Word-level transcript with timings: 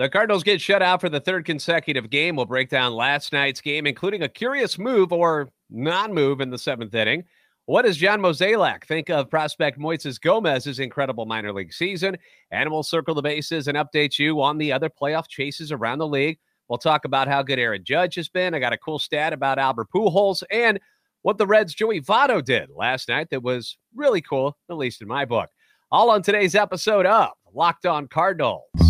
The 0.00 0.08
Cardinals 0.08 0.44
get 0.44 0.62
shut 0.62 0.80
out 0.80 1.02
for 1.02 1.10
the 1.10 1.20
third 1.20 1.44
consecutive 1.44 2.08
game. 2.08 2.34
We'll 2.34 2.46
break 2.46 2.70
down 2.70 2.94
last 2.94 3.34
night's 3.34 3.60
game, 3.60 3.86
including 3.86 4.22
a 4.22 4.30
curious 4.30 4.78
move 4.78 5.12
or 5.12 5.50
non 5.68 6.14
move 6.14 6.40
in 6.40 6.48
the 6.48 6.56
seventh 6.56 6.94
inning. 6.94 7.24
What 7.66 7.82
does 7.82 7.98
John 7.98 8.22
Mozeliak 8.22 8.86
think 8.86 9.10
of 9.10 9.28
prospect 9.28 9.78
Moises 9.78 10.18
Gomez's 10.18 10.78
incredible 10.78 11.26
minor 11.26 11.52
league 11.52 11.74
season? 11.74 12.16
And 12.50 12.70
we'll 12.70 12.82
circle 12.82 13.14
the 13.14 13.20
bases 13.20 13.68
and 13.68 13.76
update 13.76 14.18
you 14.18 14.40
on 14.40 14.56
the 14.56 14.72
other 14.72 14.88
playoff 14.88 15.28
chases 15.28 15.70
around 15.70 15.98
the 15.98 16.08
league. 16.08 16.38
We'll 16.70 16.78
talk 16.78 17.04
about 17.04 17.28
how 17.28 17.42
good 17.42 17.58
Aaron 17.58 17.84
Judge 17.84 18.14
has 18.14 18.30
been. 18.30 18.54
I 18.54 18.58
got 18.58 18.72
a 18.72 18.78
cool 18.78 18.98
stat 18.98 19.34
about 19.34 19.58
Albert 19.58 19.88
Pujols 19.94 20.42
and 20.50 20.80
what 21.20 21.36
the 21.36 21.46
Reds' 21.46 21.74
Joey 21.74 22.00
Votto 22.00 22.42
did 22.42 22.70
last 22.74 23.10
night 23.10 23.28
that 23.28 23.42
was 23.42 23.76
really 23.94 24.22
cool, 24.22 24.56
at 24.70 24.78
least 24.78 25.02
in 25.02 25.08
my 25.08 25.26
book. 25.26 25.50
All 25.92 26.08
on 26.08 26.22
today's 26.22 26.54
episode 26.54 27.04
of 27.04 27.32
Locked 27.52 27.84
On 27.84 28.08
Cardinals. 28.08 28.89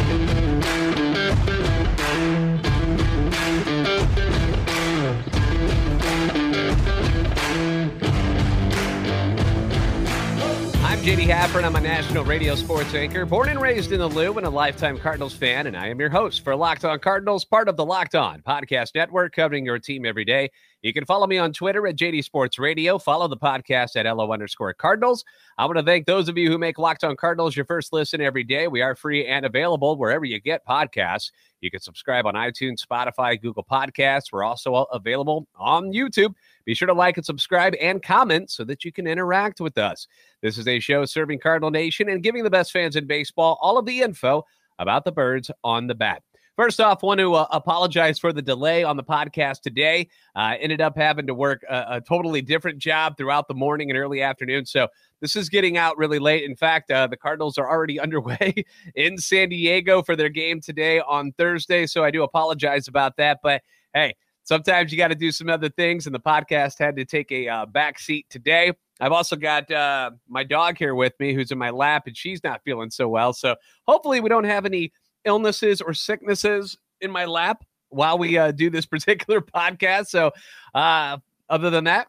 I'm 11.01 11.07
JD 11.07 11.29
Hafford. 11.29 11.63
I'm 11.63 11.75
a 11.75 11.81
national 11.81 12.23
radio 12.25 12.53
sports 12.53 12.93
anchor, 12.93 13.25
born 13.25 13.49
and 13.49 13.59
raised 13.59 13.91
in 13.91 13.97
the 13.97 14.07
Lou 14.07 14.37
and 14.37 14.45
a 14.45 14.49
lifetime 14.51 14.99
Cardinals 14.99 15.33
fan. 15.33 15.65
And 15.65 15.75
I 15.75 15.87
am 15.87 15.99
your 15.99 16.11
host 16.11 16.43
for 16.43 16.55
Locked 16.55 16.85
On 16.85 16.99
Cardinals, 16.99 17.43
part 17.43 17.67
of 17.67 17.75
the 17.75 17.83
Locked 17.83 18.13
On 18.13 18.39
Podcast 18.43 18.93
Network, 18.93 19.33
covering 19.33 19.65
your 19.65 19.79
team 19.79 20.05
every 20.05 20.25
day. 20.25 20.51
You 20.83 20.93
can 20.93 21.03
follow 21.05 21.25
me 21.25 21.39
on 21.39 21.53
Twitter 21.53 21.87
at 21.87 21.95
JD 21.95 22.23
Sports 22.23 22.59
Radio. 22.59 22.99
Follow 22.99 23.27
the 23.27 23.35
podcast 23.35 23.95
at 23.95 24.05
LO 24.05 24.31
underscore 24.31 24.75
Cardinals. 24.75 25.25
I 25.57 25.65
want 25.65 25.79
to 25.79 25.83
thank 25.83 26.05
those 26.05 26.29
of 26.29 26.37
you 26.37 26.51
who 26.51 26.59
make 26.59 26.77
Locked 26.77 27.03
On 27.03 27.15
Cardinals 27.15 27.55
your 27.55 27.65
first 27.65 27.93
listen 27.93 28.21
every 28.21 28.43
day. 28.43 28.67
We 28.67 28.83
are 28.83 28.95
free 28.95 29.25
and 29.25 29.43
available 29.43 29.97
wherever 29.97 30.25
you 30.25 30.39
get 30.39 30.63
podcasts. 30.67 31.31
You 31.61 31.71
can 31.71 31.79
subscribe 31.79 32.27
on 32.27 32.35
iTunes, 32.35 32.85
Spotify, 32.85 33.41
Google 33.41 33.63
Podcasts. 33.63 34.31
We're 34.31 34.43
also 34.43 34.75
available 34.91 35.47
on 35.55 35.93
YouTube. 35.93 36.35
Be 36.65 36.73
sure 36.73 36.87
to 36.87 36.93
like 36.93 37.17
and 37.17 37.25
subscribe 37.25 37.73
and 37.79 38.01
comment 38.01 38.51
so 38.51 38.63
that 38.65 38.85
you 38.85 38.91
can 38.91 39.07
interact 39.07 39.59
with 39.59 39.77
us. 39.77 40.07
This 40.41 40.57
is 40.57 40.67
a 40.67 40.79
show 40.79 41.05
serving 41.05 41.39
Cardinal 41.39 41.71
Nation 41.71 42.09
and 42.09 42.23
giving 42.23 42.43
the 42.43 42.49
best 42.49 42.71
fans 42.71 42.95
in 42.95 43.07
baseball 43.07 43.57
all 43.61 43.77
of 43.77 43.85
the 43.85 44.01
info 44.01 44.45
about 44.79 45.05
the 45.05 45.11
birds 45.11 45.51
on 45.63 45.87
the 45.87 45.95
bat. 45.95 46.23
First 46.57 46.81
off, 46.81 47.01
want 47.01 47.19
to 47.19 47.33
uh, 47.33 47.47
apologize 47.51 48.19
for 48.19 48.33
the 48.33 48.41
delay 48.41 48.83
on 48.83 48.97
the 48.97 49.03
podcast 49.03 49.61
today. 49.61 50.09
Uh, 50.35 50.55
ended 50.59 50.81
up 50.81 50.97
having 50.97 51.25
to 51.27 51.33
work 51.33 51.63
a, 51.69 51.85
a, 51.87 52.01
totally 52.01 52.41
different 52.41 52.77
job 52.77 53.15
throughout 53.17 53.47
the 53.47 53.53
morning 53.53 53.89
and 53.89 53.97
early 53.97 54.21
afternoon. 54.21 54.65
So 54.65 54.89
this 55.21 55.37
is 55.37 55.47
getting 55.47 55.77
out 55.77 55.97
really 55.97 56.19
late. 56.19 56.43
In 56.43 56.57
fact, 56.57 56.91
uh, 56.91 57.07
the 57.07 57.15
Cardinals 57.15 57.57
are 57.57 57.69
already 57.69 57.99
underway 58.01 58.65
in 58.95 59.17
San 59.17 59.49
Diego 59.49 60.03
for 60.03 60.17
their 60.17 60.29
game 60.29 60.59
today 60.59 60.99
on 60.99 61.31
Thursday. 61.31 61.87
So 61.87 62.03
I 62.03 62.11
do 62.11 62.21
apologize 62.21 62.89
about 62.89 63.15
that. 63.15 63.39
But 63.41 63.61
hey, 63.93 64.13
sometimes 64.43 64.91
you 64.91 64.97
got 64.97 65.09
to 65.09 65.15
do 65.15 65.31
some 65.31 65.49
other 65.49 65.69
things, 65.69 66.05
and 66.05 66.15
the 66.15 66.19
podcast 66.19 66.79
had 66.79 66.95
to 66.95 67.05
take 67.05 67.31
a 67.31 67.47
uh, 67.47 67.65
back 67.65 67.99
seat 67.99 68.25
today. 68.29 68.73
I've 68.99 69.11
also 69.11 69.35
got 69.35 69.71
uh, 69.71 70.11
my 70.27 70.43
dog 70.43 70.77
here 70.77 70.93
with 70.95 71.13
me 71.19 71.33
who's 71.33 71.51
in 71.51 71.57
my 71.57 71.69
lap, 71.69 72.07
and 72.07 72.15
she's 72.15 72.43
not 72.43 72.61
feeling 72.63 72.91
so 72.91 73.07
well. 73.07 73.33
So 73.33 73.55
hopefully, 73.87 74.19
we 74.19 74.29
don't 74.29 74.43
have 74.43 74.65
any 74.65 74.91
illnesses 75.25 75.81
or 75.81 75.93
sicknesses 75.93 76.77
in 77.01 77.11
my 77.11 77.25
lap 77.25 77.63
while 77.89 78.17
we 78.17 78.37
uh, 78.37 78.51
do 78.51 78.69
this 78.69 78.85
particular 78.87 79.41
podcast. 79.41 80.07
So, 80.07 80.31
uh, 80.73 81.17
other 81.49 81.69
than 81.69 81.85
that, 81.85 82.07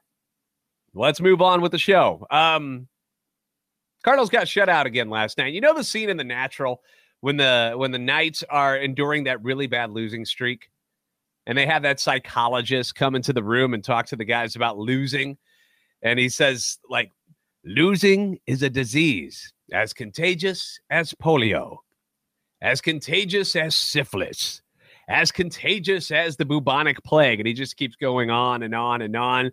let's 0.95 1.21
move 1.21 1.43
on 1.43 1.61
with 1.61 1.73
the 1.73 1.79
show. 1.79 2.27
Um, 2.31 2.89
Cardinals 4.03 4.31
got 4.31 4.49
shut 4.49 4.69
out 4.69 4.87
again 4.87 5.11
last 5.11 5.39
night. 5.39 5.53
You 5.53 5.61
know 5.61 5.75
the 5.75 5.85
scene 5.85 6.11
in 6.11 6.17
The 6.17 6.25
Natural 6.25 6.83
when 7.21 7.37
the 7.37 7.73
when 7.77 7.93
the 7.93 7.99
Knights 7.99 8.43
are 8.51 8.77
enduring 8.77 9.25
that 9.25 9.43
really 9.43 9.67
bad 9.67 9.91
losing 9.91 10.25
streak, 10.25 10.71
and 11.47 11.57
they 11.57 11.67
have 11.67 11.83
that 11.83 12.01
psychologist 12.01 12.95
come 12.95 13.15
into 13.15 13.33
the 13.33 13.43
room 13.43 13.75
and 13.75 13.83
talk 13.85 14.07
to 14.07 14.17
the 14.17 14.25
guys 14.25 14.57
about 14.57 14.79
losing, 14.79 15.39
and 16.03 16.19
he 16.19 16.29
says 16.29 16.79
like, 16.89 17.11
"Losing 17.65 18.39
is 18.47 18.63
a 18.63 18.71
disease 18.71 19.53
as 19.73 19.93
contagious 19.93 20.79
as 20.91 21.13
polio." 21.15 21.79
as 22.63 22.81
contagious 22.81 23.57
as 23.57 23.75
syphilis, 23.75 24.63
as 25.09 25.33
contagious 25.33 26.11
as 26.11 26.37
the 26.37 26.45
bubonic 26.45 27.03
plague. 27.03 27.41
And 27.41 27.47
he 27.47 27.53
just 27.53 27.77
keeps 27.77 27.97
going 27.97 28.31
on 28.31 28.63
and 28.63 28.75
on 28.75 29.03
and 29.03 29.15
on. 29.17 29.51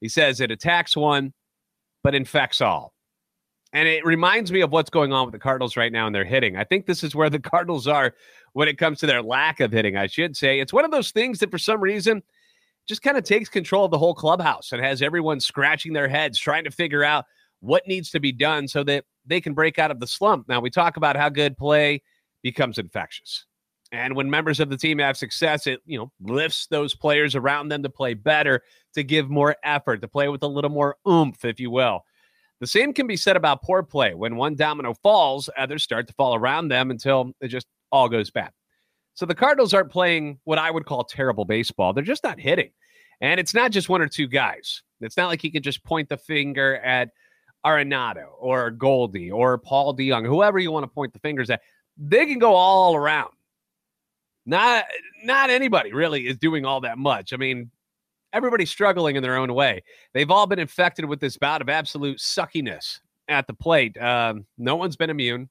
He 0.00 0.08
says 0.08 0.40
it 0.40 0.52
attacks 0.52 0.96
one, 0.96 1.34
but 2.02 2.14
infects 2.14 2.60
all. 2.60 2.94
And 3.72 3.88
it 3.88 4.04
reminds 4.06 4.52
me 4.52 4.60
of 4.60 4.70
what's 4.70 4.88
going 4.90 5.12
on 5.12 5.26
with 5.26 5.32
the 5.32 5.40
Cardinals 5.40 5.76
right 5.76 5.90
now 5.90 6.06
in 6.06 6.12
their 6.12 6.24
hitting. 6.24 6.56
I 6.56 6.62
think 6.62 6.86
this 6.86 7.02
is 7.02 7.14
where 7.14 7.28
the 7.28 7.40
Cardinals 7.40 7.88
are 7.88 8.14
when 8.54 8.68
it 8.68 8.78
comes 8.78 9.00
to 9.00 9.06
their 9.06 9.22
lack 9.22 9.60
of 9.60 9.72
hitting, 9.72 9.96
I 9.96 10.06
should 10.06 10.36
say. 10.36 10.60
It's 10.60 10.72
one 10.72 10.84
of 10.84 10.90
those 10.90 11.10
things 11.10 11.40
that 11.40 11.50
for 11.50 11.58
some 11.58 11.80
reason 11.80 12.22
just 12.86 13.02
kind 13.02 13.18
of 13.18 13.24
takes 13.24 13.48
control 13.48 13.84
of 13.84 13.90
the 13.90 13.98
whole 13.98 14.14
clubhouse 14.14 14.72
and 14.72 14.82
has 14.82 15.02
everyone 15.02 15.40
scratching 15.40 15.92
their 15.92 16.08
heads 16.08 16.38
trying 16.38 16.64
to 16.64 16.70
figure 16.70 17.04
out 17.04 17.24
what 17.60 17.86
needs 17.86 18.10
to 18.10 18.20
be 18.20 18.32
done 18.32 18.68
so 18.68 18.84
that 18.84 19.04
they 19.26 19.40
can 19.40 19.54
break 19.54 19.78
out 19.78 19.90
of 19.90 20.00
the 20.00 20.06
slump. 20.06 20.48
Now, 20.48 20.60
we 20.60 20.70
talk 20.70 20.96
about 20.96 21.16
how 21.16 21.28
good 21.28 21.56
play 21.56 22.02
becomes 22.42 22.78
infectious. 22.78 23.46
And 23.90 24.14
when 24.14 24.30
members 24.30 24.60
of 24.60 24.70
the 24.70 24.76
team 24.76 24.98
have 24.98 25.16
success, 25.16 25.66
it 25.66 25.80
you 25.86 25.98
know 25.98 26.10
lifts 26.20 26.66
those 26.66 26.94
players 26.94 27.34
around 27.34 27.68
them 27.68 27.82
to 27.82 27.88
play 27.88 28.14
better, 28.14 28.62
to 28.94 29.02
give 29.02 29.30
more 29.30 29.56
effort, 29.62 30.00
to 30.02 30.08
play 30.08 30.28
with 30.28 30.42
a 30.42 30.48
little 30.48 30.70
more 30.70 30.96
oomph, 31.08 31.44
if 31.44 31.60
you 31.60 31.70
will. 31.70 32.04
The 32.60 32.66
same 32.66 32.92
can 32.92 33.06
be 33.06 33.16
said 33.16 33.36
about 33.36 33.62
poor 33.62 33.82
play. 33.82 34.14
When 34.14 34.36
one 34.36 34.56
domino 34.56 34.94
falls, 34.94 35.50
others 35.56 35.82
start 35.82 36.06
to 36.08 36.14
fall 36.14 36.34
around 36.34 36.68
them 36.68 36.90
until 36.90 37.32
it 37.40 37.48
just 37.48 37.66
all 37.94 38.08
goes 38.08 38.30
bad. 38.30 38.50
So 39.14 39.24
the 39.24 39.36
Cardinals 39.36 39.72
aren't 39.72 39.90
playing 39.90 40.40
what 40.42 40.58
I 40.58 40.68
would 40.68 40.84
call 40.84 41.04
terrible 41.04 41.44
baseball. 41.44 41.92
They're 41.92 42.02
just 42.02 42.24
not 42.24 42.40
hitting. 42.40 42.70
And 43.20 43.38
it's 43.38 43.54
not 43.54 43.70
just 43.70 43.88
one 43.88 44.02
or 44.02 44.08
two 44.08 44.26
guys. 44.26 44.82
It's 45.00 45.16
not 45.16 45.28
like 45.28 45.40
he 45.40 45.50
can 45.50 45.62
just 45.62 45.84
point 45.84 46.08
the 46.08 46.16
finger 46.16 46.78
at 46.78 47.10
Arenado 47.64 48.26
or 48.40 48.72
Goldie 48.72 49.30
or 49.30 49.58
Paul 49.58 49.96
DeJong, 49.96 50.26
whoever 50.26 50.58
you 50.58 50.72
want 50.72 50.82
to 50.82 50.88
point 50.88 51.12
the 51.12 51.20
fingers 51.20 51.48
at 51.50 51.60
they 51.96 52.26
can 52.26 52.40
go 52.40 52.54
all 52.54 52.96
around. 52.96 53.30
Not 54.44 54.84
not 55.22 55.48
anybody 55.48 55.92
really 55.92 56.26
is 56.26 56.36
doing 56.36 56.64
all 56.64 56.80
that 56.80 56.98
much. 56.98 57.32
I 57.32 57.36
mean, 57.36 57.70
everybody's 58.32 58.70
struggling 58.70 59.14
in 59.14 59.22
their 59.22 59.36
own 59.36 59.54
way. 59.54 59.84
They've 60.12 60.30
all 60.30 60.48
been 60.48 60.58
infected 60.58 61.04
with 61.04 61.20
this 61.20 61.36
bout 61.38 61.62
of 61.62 61.68
absolute 61.68 62.18
suckiness 62.18 62.98
at 63.28 63.46
the 63.46 63.54
plate. 63.54 63.96
Um, 63.96 64.44
no 64.58 64.74
one's 64.74 64.96
been 64.96 65.08
immune, 65.08 65.48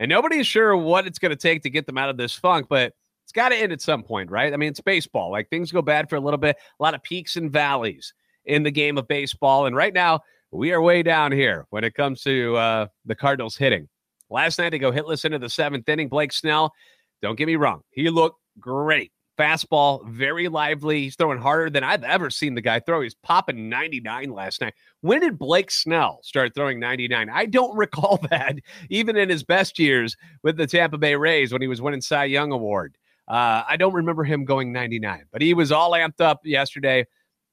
and 0.00 0.08
nobody 0.08 0.38
is 0.38 0.46
sure 0.46 0.76
what 0.76 1.06
it's 1.06 1.18
going 1.18 1.30
to 1.30 1.36
take 1.36 1.62
to 1.62 1.70
get 1.70 1.86
them 1.86 1.98
out 1.98 2.10
of 2.10 2.16
this 2.16 2.34
funk. 2.34 2.66
But 2.68 2.94
it's 3.24 3.32
got 3.32 3.50
to 3.50 3.56
end 3.56 3.72
at 3.72 3.80
some 3.80 4.02
point, 4.02 4.30
right? 4.30 4.52
I 4.52 4.56
mean, 4.56 4.70
it's 4.70 4.80
baseball. 4.80 5.30
Like 5.30 5.50
things 5.50 5.70
go 5.70 5.82
bad 5.82 6.08
for 6.08 6.16
a 6.16 6.20
little 6.20 6.38
bit. 6.38 6.56
A 6.78 6.82
lot 6.82 6.94
of 6.94 7.02
peaks 7.02 7.36
and 7.36 7.50
valleys 7.50 8.14
in 8.44 8.62
the 8.62 8.70
game 8.70 8.96
of 8.96 9.06
baseball, 9.08 9.66
and 9.66 9.76
right 9.76 9.92
now 9.92 10.20
we 10.50 10.72
are 10.72 10.80
way 10.80 11.02
down 11.02 11.32
here 11.32 11.66
when 11.70 11.84
it 11.84 11.94
comes 11.94 12.22
to 12.22 12.56
uh, 12.56 12.86
the 13.04 13.14
Cardinals 13.14 13.56
hitting. 13.56 13.88
Last 14.30 14.58
night, 14.58 14.70
they 14.70 14.78
go 14.78 14.92
hitless 14.92 15.24
into 15.24 15.38
the 15.38 15.50
seventh 15.50 15.88
inning. 15.88 16.08
Blake 16.08 16.32
Snell, 16.32 16.72
don't 17.20 17.36
get 17.36 17.46
me 17.46 17.56
wrong, 17.56 17.82
he 17.90 18.08
looked 18.08 18.40
great. 18.58 19.12
Fastball, 19.38 20.06
very 20.08 20.48
lively. 20.48 21.02
He's 21.02 21.16
throwing 21.16 21.38
harder 21.38 21.70
than 21.70 21.84
I've 21.84 22.02
ever 22.02 22.28
seen 22.28 22.54
the 22.54 22.60
guy 22.60 22.80
throw. 22.80 23.00
He's 23.00 23.14
popping 23.14 23.68
99 23.68 24.30
last 24.30 24.60
night. 24.60 24.74
When 25.00 25.20
did 25.20 25.38
Blake 25.38 25.70
Snell 25.70 26.20
start 26.22 26.54
throwing 26.54 26.80
99? 26.80 27.30
I 27.30 27.46
don't 27.46 27.76
recall 27.76 28.18
that, 28.30 28.56
even 28.90 29.16
in 29.16 29.28
his 29.28 29.44
best 29.44 29.78
years 29.78 30.16
with 30.42 30.56
the 30.56 30.66
Tampa 30.66 30.98
Bay 30.98 31.14
Rays 31.14 31.52
when 31.52 31.62
he 31.62 31.68
was 31.68 31.80
winning 31.80 32.00
Cy 32.00 32.24
Young 32.24 32.52
Award. 32.52 32.96
Uh, 33.28 33.62
I 33.68 33.76
don't 33.76 33.94
remember 33.94 34.24
him 34.24 34.44
going 34.44 34.72
99, 34.72 35.26
but 35.30 35.42
he 35.42 35.54
was 35.54 35.70
all 35.70 35.92
amped 35.92 36.20
up 36.20 36.40
yesterday, 36.44 37.06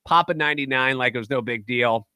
popping 0.05 0.37
99 0.37 0.97
like 0.97 1.13
it 1.13 1.19
was 1.19 1.29
no 1.29 1.41
big 1.41 1.65
deal 1.65 2.07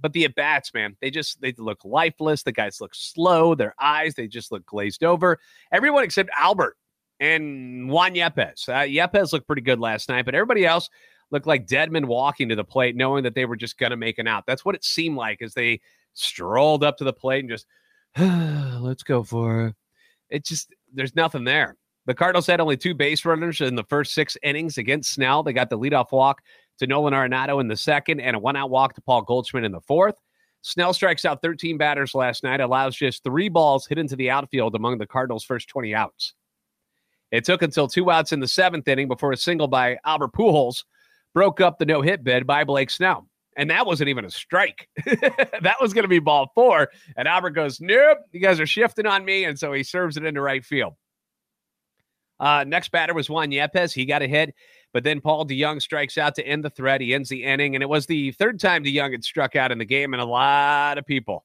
but 0.00 0.12
the 0.12 0.24
at 0.24 0.34
bats, 0.34 0.72
man, 0.72 0.96
they 1.00 1.10
just 1.10 1.40
they 1.40 1.52
look 1.58 1.84
lifeless. 1.84 2.42
The 2.42 2.52
guys 2.52 2.80
look 2.80 2.94
slow. 2.94 3.54
Their 3.54 3.74
eyes, 3.80 4.14
they 4.14 4.28
just 4.28 4.52
look 4.52 4.64
glazed 4.66 5.02
over. 5.02 5.38
Everyone 5.72 6.04
except 6.04 6.30
Albert 6.38 6.76
and 7.20 7.88
Juan 7.88 8.14
Yepez. 8.14 8.68
Uh, 8.68 8.86
Yepez 8.86 9.32
looked 9.32 9.46
pretty 9.46 9.62
good 9.62 9.80
last 9.80 10.08
night, 10.08 10.24
but 10.24 10.34
everybody 10.34 10.64
else 10.64 10.88
looked 11.30 11.46
like 11.46 11.66
dead 11.66 11.92
men 11.92 12.06
walking 12.06 12.48
to 12.48 12.56
the 12.56 12.64
plate, 12.64 12.96
knowing 12.96 13.24
that 13.24 13.34
they 13.34 13.44
were 13.44 13.56
just 13.56 13.78
going 13.78 13.90
to 13.90 13.96
make 13.96 14.18
an 14.18 14.26
out. 14.26 14.44
That's 14.46 14.64
what 14.64 14.74
it 14.74 14.84
seemed 14.84 15.16
like 15.16 15.42
as 15.42 15.54
they 15.54 15.80
strolled 16.14 16.84
up 16.84 16.96
to 16.98 17.04
the 17.04 17.12
plate 17.12 17.40
and 17.40 17.50
just, 17.50 17.66
let's 18.82 19.02
go 19.02 19.22
for 19.22 19.66
it. 19.66 19.74
It 20.30 20.44
just, 20.44 20.74
there's 20.92 21.16
nothing 21.16 21.44
there. 21.44 21.76
The 22.06 22.14
Cardinals 22.14 22.46
had 22.46 22.60
only 22.60 22.76
two 22.76 22.94
base 22.94 23.24
runners 23.24 23.60
in 23.60 23.74
the 23.74 23.84
first 23.84 24.14
six 24.14 24.36
innings 24.42 24.78
against 24.78 25.12
Snell. 25.12 25.42
They 25.42 25.52
got 25.52 25.68
the 25.68 25.78
leadoff 25.78 26.10
walk 26.10 26.40
to 26.78 26.86
Nolan 26.86 27.12
Arenado 27.12 27.60
in 27.60 27.68
the 27.68 27.76
second 27.76 28.20
and 28.20 28.34
a 28.34 28.38
one 28.38 28.56
out 28.56 28.70
walk 28.70 28.94
to 28.94 29.02
Paul 29.02 29.22
Goldschmidt 29.22 29.64
in 29.64 29.72
the 29.72 29.80
fourth. 29.82 30.14
Snell 30.62 30.94
strikes 30.94 31.24
out 31.24 31.42
13 31.42 31.76
batters 31.76 32.14
last 32.14 32.42
night, 32.42 32.60
allows 32.60 32.96
just 32.96 33.22
three 33.22 33.48
balls 33.48 33.86
hit 33.86 33.98
into 33.98 34.16
the 34.16 34.30
outfield 34.30 34.74
among 34.74 34.98
the 34.98 35.06
Cardinals' 35.06 35.44
first 35.44 35.68
20 35.68 35.94
outs. 35.94 36.34
It 37.30 37.44
took 37.44 37.62
until 37.62 37.88
two 37.88 38.10
outs 38.10 38.32
in 38.32 38.40
the 38.40 38.48
seventh 38.48 38.88
inning 38.88 39.08
before 39.08 39.32
a 39.32 39.36
single 39.36 39.68
by 39.68 39.98
Albert 40.04 40.32
Pujols 40.32 40.84
broke 41.34 41.60
up 41.60 41.78
the 41.78 41.86
no 41.86 42.00
hit 42.00 42.24
bid 42.24 42.46
by 42.46 42.64
Blake 42.64 42.90
Snell. 42.90 43.28
And 43.56 43.70
that 43.70 43.86
wasn't 43.86 44.08
even 44.08 44.24
a 44.24 44.30
strike. 44.30 44.88
that 45.04 45.76
was 45.80 45.92
going 45.92 46.04
to 46.04 46.08
be 46.08 46.20
ball 46.20 46.50
four. 46.54 46.88
And 47.16 47.26
Albert 47.26 47.50
goes, 47.50 47.80
Nope, 47.80 48.18
you 48.30 48.40
guys 48.40 48.60
are 48.60 48.66
shifting 48.66 49.06
on 49.06 49.24
me. 49.24 49.44
And 49.44 49.58
so 49.58 49.72
he 49.72 49.82
serves 49.82 50.16
it 50.16 50.24
into 50.24 50.40
right 50.40 50.64
field. 50.64 50.94
Uh, 52.40 52.64
next 52.66 52.92
batter 52.92 53.12
was 53.12 53.28
Juan 53.28 53.50
Yepez. 53.50 53.92
He 53.92 54.06
got 54.06 54.22
a 54.22 54.28
hit. 54.28 54.54
But 54.92 55.02
then 55.02 55.20
Paul 55.20 55.44
DeJong 55.44 55.82
strikes 55.82 56.16
out 56.16 56.36
to 56.36 56.46
end 56.46 56.64
the 56.64 56.70
threat. 56.70 57.00
He 57.00 57.12
ends 57.12 57.28
the 57.28 57.42
inning. 57.42 57.74
And 57.74 57.82
it 57.82 57.88
was 57.88 58.06
the 58.06 58.30
third 58.32 58.60
time 58.60 58.84
DeJong 58.84 59.10
had 59.10 59.24
struck 59.24 59.56
out 59.56 59.72
in 59.72 59.78
the 59.78 59.84
game. 59.84 60.14
And 60.14 60.22
a 60.22 60.26
lot 60.26 60.96
of 60.96 61.04
people, 61.04 61.44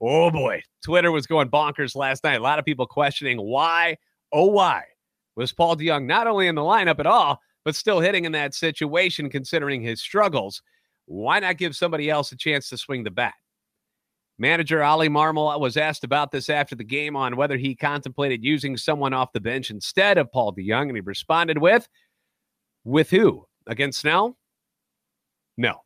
oh 0.00 0.30
boy, 0.30 0.62
Twitter 0.82 1.12
was 1.12 1.26
going 1.26 1.50
bonkers 1.50 1.94
last 1.94 2.24
night. 2.24 2.40
A 2.40 2.42
lot 2.42 2.58
of 2.58 2.64
people 2.64 2.86
questioning 2.86 3.38
why, 3.38 3.98
oh, 4.32 4.46
why 4.46 4.84
was 5.36 5.52
Paul 5.52 5.76
DeJong 5.76 6.06
not 6.06 6.26
only 6.26 6.46
in 6.46 6.54
the 6.54 6.62
lineup 6.62 7.00
at 7.00 7.06
all, 7.06 7.40
but 7.64 7.74
still 7.74 8.00
hitting 8.00 8.24
in 8.24 8.32
that 8.32 8.54
situation 8.54 9.30
considering 9.30 9.82
his 9.82 10.00
struggles. 10.00 10.62
Why 11.06 11.40
not 11.40 11.58
give 11.58 11.76
somebody 11.76 12.08
else 12.08 12.32
a 12.32 12.36
chance 12.36 12.68
to 12.70 12.78
swing 12.78 13.04
the 13.04 13.10
bat? 13.10 13.34
Manager 14.38 14.82
Oli 14.82 15.10
Marmol 15.10 15.60
was 15.60 15.76
asked 15.76 16.02
about 16.02 16.30
this 16.30 16.48
after 16.48 16.74
the 16.74 16.84
game 16.84 17.14
on 17.14 17.36
whether 17.36 17.58
he 17.58 17.74
contemplated 17.74 18.42
using 18.42 18.76
someone 18.76 19.12
off 19.12 19.34
the 19.34 19.40
bench 19.40 19.70
instead 19.70 20.16
of 20.16 20.32
Paul 20.32 20.54
DeJong, 20.54 20.88
and 20.88 20.96
he 20.96 21.02
responded 21.02 21.58
with, 21.58 21.86
with 22.84 23.10
who? 23.10 23.46
Against 23.66 24.00
Snell? 24.00 24.38
No. 25.58 25.82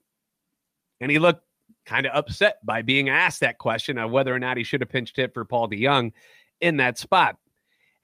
And 1.01 1.11
he 1.11 1.19
looked 1.19 1.45
kind 1.85 2.07
of 2.07 2.15
upset 2.15 2.65
by 2.65 2.83
being 2.83 3.09
asked 3.09 3.41
that 3.41 3.59
question 3.59 3.99
of 3.99 4.13
whether 4.13 4.33
or 4.33 4.39
not 4.39 4.57
he 4.57 4.63
should 4.63 4.81
have 4.81 4.89
pinched 4.89 5.17
hit 5.17 5.35
for 5.35 5.45
Paul 5.45 5.69
DeJong 5.69 6.13
in 6.61 6.77
that 6.77 6.97
spot. 6.97 7.37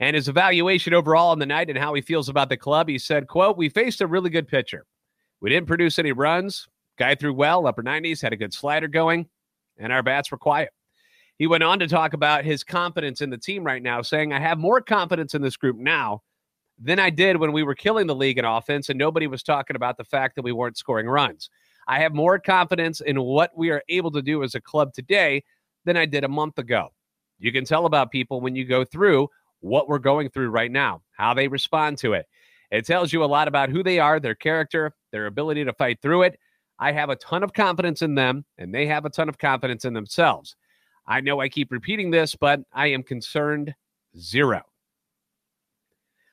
And 0.01 0.15
his 0.15 0.27
evaluation 0.27 0.95
overall 0.95 1.29
on 1.29 1.37
the 1.37 1.45
night 1.45 1.69
and 1.69 1.77
how 1.77 1.93
he 1.93 2.01
feels 2.01 2.27
about 2.27 2.49
the 2.49 2.57
club, 2.57 2.89
he 2.89 2.97
said, 2.97 3.27
quote, 3.27 3.55
we 3.55 3.69
faced 3.69 4.01
a 4.01 4.07
really 4.07 4.31
good 4.31 4.47
pitcher. 4.47 4.87
We 5.41 5.51
didn't 5.51 5.67
produce 5.67 5.99
any 5.99 6.11
runs. 6.11 6.67
Guy 6.97 7.13
threw 7.13 7.33
well, 7.33 7.67
upper 7.67 7.83
90s, 7.83 8.19
had 8.19 8.33
a 8.33 8.37
good 8.37 8.53
slider 8.53 8.87
going, 8.87 9.29
and 9.77 9.93
our 9.93 10.01
bats 10.01 10.31
were 10.31 10.39
quiet. 10.39 10.69
He 11.37 11.45
went 11.45 11.63
on 11.63 11.77
to 11.79 11.87
talk 11.87 12.13
about 12.13 12.45
his 12.45 12.63
confidence 12.63 13.21
in 13.21 13.29
the 13.29 13.37
team 13.37 13.63
right 13.63 13.81
now, 13.81 14.01
saying, 14.01 14.33
I 14.33 14.39
have 14.39 14.57
more 14.57 14.81
confidence 14.81 15.35
in 15.35 15.41
this 15.43 15.55
group 15.55 15.77
now 15.77 16.23
than 16.79 16.99
I 16.99 17.11
did 17.11 17.37
when 17.37 17.51
we 17.51 17.61
were 17.61 17.75
killing 17.75 18.07
the 18.07 18.15
league 18.15 18.39
in 18.39 18.45
offense 18.45 18.89
and 18.89 18.97
nobody 18.97 19.27
was 19.27 19.43
talking 19.43 19.75
about 19.75 19.97
the 19.97 20.03
fact 20.03 20.35
that 20.35 20.43
we 20.43 20.51
weren't 20.51 20.77
scoring 20.77 21.07
runs. 21.07 21.51
I 21.87 21.99
have 21.99 22.13
more 22.13 22.39
confidence 22.39 23.01
in 23.01 23.21
what 23.21 23.51
we 23.55 23.69
are 23.69 23.83
able 23.87 24.11
to 24.11 24.21
do 24.23 24.43
as 24.43 24.55
a 24.55 24.61
club 24.61 24.93
today 24.93 25.43
than 25.85 25.95
I 25.95 26.05
did 26.05 26.23
a 26.23 26.27
month 26.27 26.57
ago. 26.57 26.89
You 27.37 27.51
can 27.51 27.65
tell 27.65 27.85
about 27.85 28.11
people 28.11 28.41
when 28.41 28.55
you 28.55 28.65
go 28.65 28.83
through 28.83 29.27
what 29.61 29.87
we're 29.87 29.99
going 29.99 30.29
through 30.29 30.49
right 30.49 30.71
now, 30.71 31.01
how 31.13 31.33
they 31.33 31.47
respond 31.47 31.97
to 31.99 32.13
it. 32.13 32.27
It 32.71 32.85
tells 32.85 33.11
you 33.11 33.23
a 33.23 33.25
lot 33.25 33.47
about 33.47 33.69
who 33.69 33.83
they 33.83 33.99
are, 33.99 34.19
their 34.19 34.35
character, 34.35 34.93
their 35.11 35.27
ability 35.27 35.65
to 35.65 35.73
fight 35.73 36.01
through 36.01 36.23
it. 36.23 36.39
I 36.79 36.91
have 36.91 37.09
a 37.09 37.15
ton 37.15 37.43
of 37.43 37.53
confidence 37.53 38.01
in 38.01 38.15
them, 38.15 38.45
and 38.57 38.73
they 38.73 38.87
have 38.87 39.05
a 39.05 39.09
ton 39.09 39.29
of 39.29 39.37
confidence 39.37 39.85
in 39.85 39.93
themselves. 39.93 40.55
I 41.05 41.21
know 41.21 41.39
I 41.39 41.49
keep 41.49 41.71
repeating 41.71 42.11
this, 42.11 42.35
but 42.35 42.61
I 42.73 42.87
am 42.87 43.03
concerned 43.03 43.75
zero. 44.17 44.61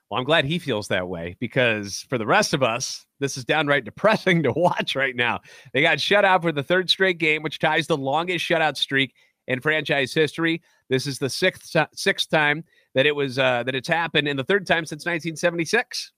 Well, 0.09 0.19
I'm 0.19 0.25
glad 0.25 0.47
he 0.47 0.59
feels 0.59 0.89
that 0.89 1.09
way 1.09 1.37
because 1.39 2.07
for 2.09 2.17
the 2.17 2.27
rest 2.27 2.55
of 2.55 2.63
us, 2.63 3.05
this 3.21 3.37
is 3.37 3.45
downright 3.45 3.85
depressing 3.85 4.43
to 4.45 4.53
watch 4.53 4.97
right 4.97 5.15
now. 5.15 5.41
They 5.73 5.83
got 5.83 6.01
shut 6.01 6.25
out 6.25 6.43
for 6.43 6.53
the 6.53 6.63
third 6.63 6.89
straight 6.89 7.19
game, 7.19 7.43
which 7.43 7.59
ties 7.59 7.87
the 7.87 7.97
longest 7.97 8.49
shutout 8.49 8.77
streak 8.77 9.15
in 9.49 9.61
franchise 9.61 10.15
history. 10.15 10.63
This 10.89 11.07
is 11.07 11.19
the 11.19 11.29
sixth 11.29 11.77
sixth 11.95 12.31
time 12.31 12.65
that 12.99 13.07
it 13.07 13.15
was 13.15 13.39
uh, 13.39 13.63
that 13.63 13.77
it's 13.77 13.87
happened, 13.87 14.27
in 14.27 14.37
the 14.37 14.43
third 14.43 14.67
time 14.67 14.85
since 14.85 15.07
1976. 15.07 16.11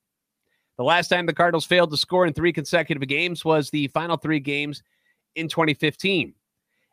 The 0.78 0.82
last 0.82 1.08
time 1.08 1.26
the 1.26 1.34
Cardinals 1.34 1.66
failed 1.66 1.90
to 1.90 1.96
score 1.98 2.24
in 2.24 2.32
three 2.32 2.54
consecutive 2.54 3.06
games 3.06 3.44
was 3.44 3.68
the 3.68 3.88
final 3.88 4.16
three 4.16 4.40
games 4.40 4.82
in 5.36 5.46
2015. 5.46 6.32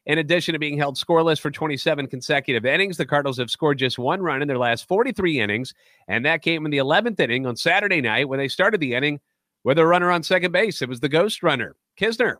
In 0.07 0.18
addition 0.18 0.51
to 0.51 0.60
being 0.60 0.78
held 0.78 0.98
scoreless 0.98 1.39
for 1.39 1.51
27 1.51 2.07
consecutive 2.07 2.66
innings, 2.66 2.98
the 2.98 3.06
Cardinals 3.06 3.38
have 3.38 3.50
scored 3.50 3.78
just 3.78 3.98
one 3.98 4.22
run 4.22 4.42
in 4.42 4.50
their 4.50 4.57
last 4.57 4.89
43 4.89 5.39
innings, 5.39 5.74
and 6.10 6.25
that 6.25 6.42
came 6.42 6.66
in 6.66 6.72
the 6.72 6.80
11th 6.80 7.22
inning 7.22 7.45
on 7.45 7.56
Saturday 7.56 8.01
night 8.01 8.28
when 8.28 8.40
they 8.40 8.50
started 8.50 8.81
the 8.81 8.94
inning 8.94 9.22
with 9.63 9.80
a 9.80 9.88
runner 9.88 10.12
on 10.12 10.22
second 10.22 10.51
base. 10.51 10.81
It 10.81 10.90
was 10.90 11.00
the 11.00 11.07
ghost 11.07 11.44
runner, 11.44 11.78
Kisner. 11.98 12.40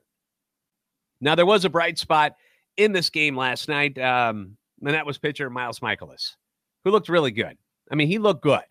Now, 1.21 1.35
there 1.35 1.45
was 1.45 1.63
a 1.63 1.69
bright 1.69 1.97
spot 1.97 2.35
in 2.75 2.91
this 2.91 3.09
game 3.09 3.38
last 3.38 3.69
night, 3.69 3.97
um, 3.97 4.57
and 4.81 4.93
that 4.93 5.05
was 5.05 5.17
pitcher 5.17 5.50
Miles 5.50 5.79
Mikolas, 5.79 6.35
who 6.88 6.92
looked 6.92 7.10
really 7.10 7.31
good. 7.31 7.57
I 7.92 7.95
mean, 7.95 8.07
he 8.07 8.18
looked 8.18 8.42
good 8.42 8.63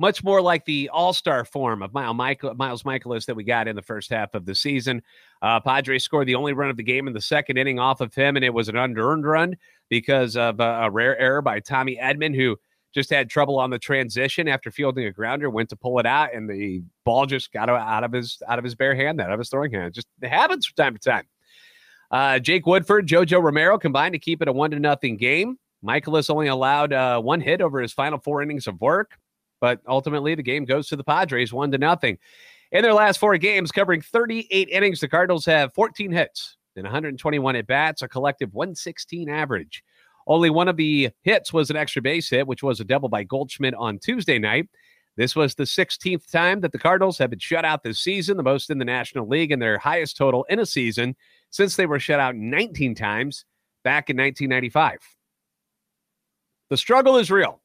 much 0.00 0.24
more 0.24 0.40
like 0.40 0.64
the 0.64 0.88
all 0.88 1.12
star 1.12 1.44
form 1.44 1.82
of 1.82 1.92
Miles, 1.92 2.16
Michael, 2.16 2.54
Mikolas 2.54 3.26
that 3.26 3.34
we 3.34 3.44
got 3.44 3.68
in 3.68 3.76
the 3.76 3.82
first 3.82 4.08
half 4.08 4.32
of 4.34 4.46
the 4.46 4.54
season. 4.54 5.02
Uh, 5.42 5.60
Padres 5.60 6.02
scored 6.02 6.26
the 6.26 6.36
only 6.36 6.54
run 6.54 6.70
of 6.70 6.78
the 6.78 6.82
game 6.82 7.06
in 7.06 7.12
the 7.12 7.20
second 7.20 7.58
inning 7.58 7.78
off 7.78 8.00
of 8.00 8.14
him, 8.14 8.34
and 8.34 8.44
it 8.44 8.54
was 8.54 8.70
an 8.70 8.78
unearned 8.78 9.26
run 9.26 9.54
because 9.90 10.38
of 10.38 10.58
a, 10.58 10.84
a 10.84 10.90
rare 10.90 11.18
error 11.18 11.42
by 11.42 11.60
Tommy 11.60 11.98
Edman, 12.00 12.34
who 12.34 12.56
just 12.94 13.10
had 13.10 13.28
trouble 13.28 13.58
on 13.58 13.68
the 13.68 13.78
transition 13.78 14.48
after 14.48 14.70
fielding 14.70 15.04
a 15.04 15.12
grounder, 15.12 15.50
went 15.50 15.68
to 15.68 15.76
pull 15.76 15.98
it 15.98 16.06
out, 16.06 16.34
and 16.34 16.48
the 16.48 16.82
ball 17.04 17.26
just 17.26 17.52
got 17.52 17.68
out 17.68 18.02
of 18.02 18.10
his 18.10 18.42
out 18.48 18.58
of 18.58 18.64
his 18.64 18.74
bare 18.74 18.94
hand, 18.94 19.20
out 19.20 19.30
of 19.30 19.38
his 19.38 19.50
throwing 19.50 19.70
hand. 19.70 19.88
It 19.88 19.94
just 19.94 20.08
happens 20.22 20.66
from 20.66 20.82
time 20.82 20.94
to 20.94 21.10
time. 21.10 21.26
Uh, 22.10 22.38
Jake 22.38 22.66
Woodford, 22.66 23.06
JoJo 23.06 23.42
Romero 23.42 23.78
combined 23.78 24.14
to 24.14 24.18
keep 24.18 24.40
it 24.40 24.48
a 24.48 24.52
one 24.52 24.70
to 24.70 24.80
nothing 24.80 25.18
game. 25.18 25.58
Mikolas 25.84 26.30
only 26.30 26.48
allowed 26.48 26.92
uh, 26.92 27.20
one 27.20 27.40
hit 27.40 27.60
over 27.60 27.80
his 27.80 27.92
final 27.92 28.18
four 28.18 28.42
innings 28.42 28.66
of 28.66 28.80
work. 28.80 29.18
But 29.60 29.80
ultimately, 29.86 30.34
the 30.34 30.42
game 30.42 30.64
goes 30.64 30.88
to 30.88 30.96
the 30.96 31.04
Padres, 31.04 31.52
one 31.52 31.70
to 31.72 31.78
nothing. 31.78 32.18
In 32.72 32.82
their 32.82 32.94
last 32.94 33.18
four 33.18 33.36
games, 33.36 33.72
covering 33.72 34.00
38 34.00 34.68
innings, 34.68 35.00
the 35.00 35.08
Cardinals 35.08 35.44
have 35.46 35.74
14 35.74 36.10
hits 36.10 36.56
and 36.76 36.84
121 36.84 37.56
at 37.56 37.66
bats, 37.66 38.02
a 38.02 38.08
collective 38.08 38.54
116 38.54 39.28
average. 39.28 39.82
Only 40.26 40.50
one 40.50 40.68
of 40.68 40.76
the 40.76 41.10
hits 41.22 41.52
was 41.52 41.70
an 41.70 41.76
extra 41.76 42.00
base 42.00 42.30
hit, 42.30 42.46
which 42.46 42.62
was 42.62 42.80
a 42.80 42.84
double 42.84 43.08
by 43.08 43.24
Goldschmidt 43.24 43.74
on 43.74 43.98
Tuesday 43.98 44.38
night. 44.38 44.68
This 45.16 45.34
was 45.34 45.54
the 45.54 45.64
16th 45.64 46.30
time 46.30 46.60
that 46.60 46.72
the 46.72 46.78
Cardinals 46.78 47.18
have 47.18 47.30
been 47.30 47.40
shut 47.40 47.64
out 47.64 47.82
this 47.82 47.98
season, 47.98 48.36
the 48.36 48.42
most 48.42 48.70
in 48.70 48.78
the 48.78 48.84
National 48.84 49.28
League, 49.28 49.50
and 49.50 49.60
their 49.60 49.78
highest 49.78 50.16
total 50.16 50.44
in 50.44 50.60
a 50.60 50.66
season 50.66 51.16
since 51.50 51.74
they 51.76 51.86
were 51.86 51.98
shut 51.98 52.20
out 52.20 52.36
19 52.36 52.94
times 52.94 53.44
back 53.82 54.08
in 54.08 54.16
1995. 54.16 54.98
The 56.70 56.76
struggle 56.76 57.18
is 57.18 57.30
real. 57.30 57.60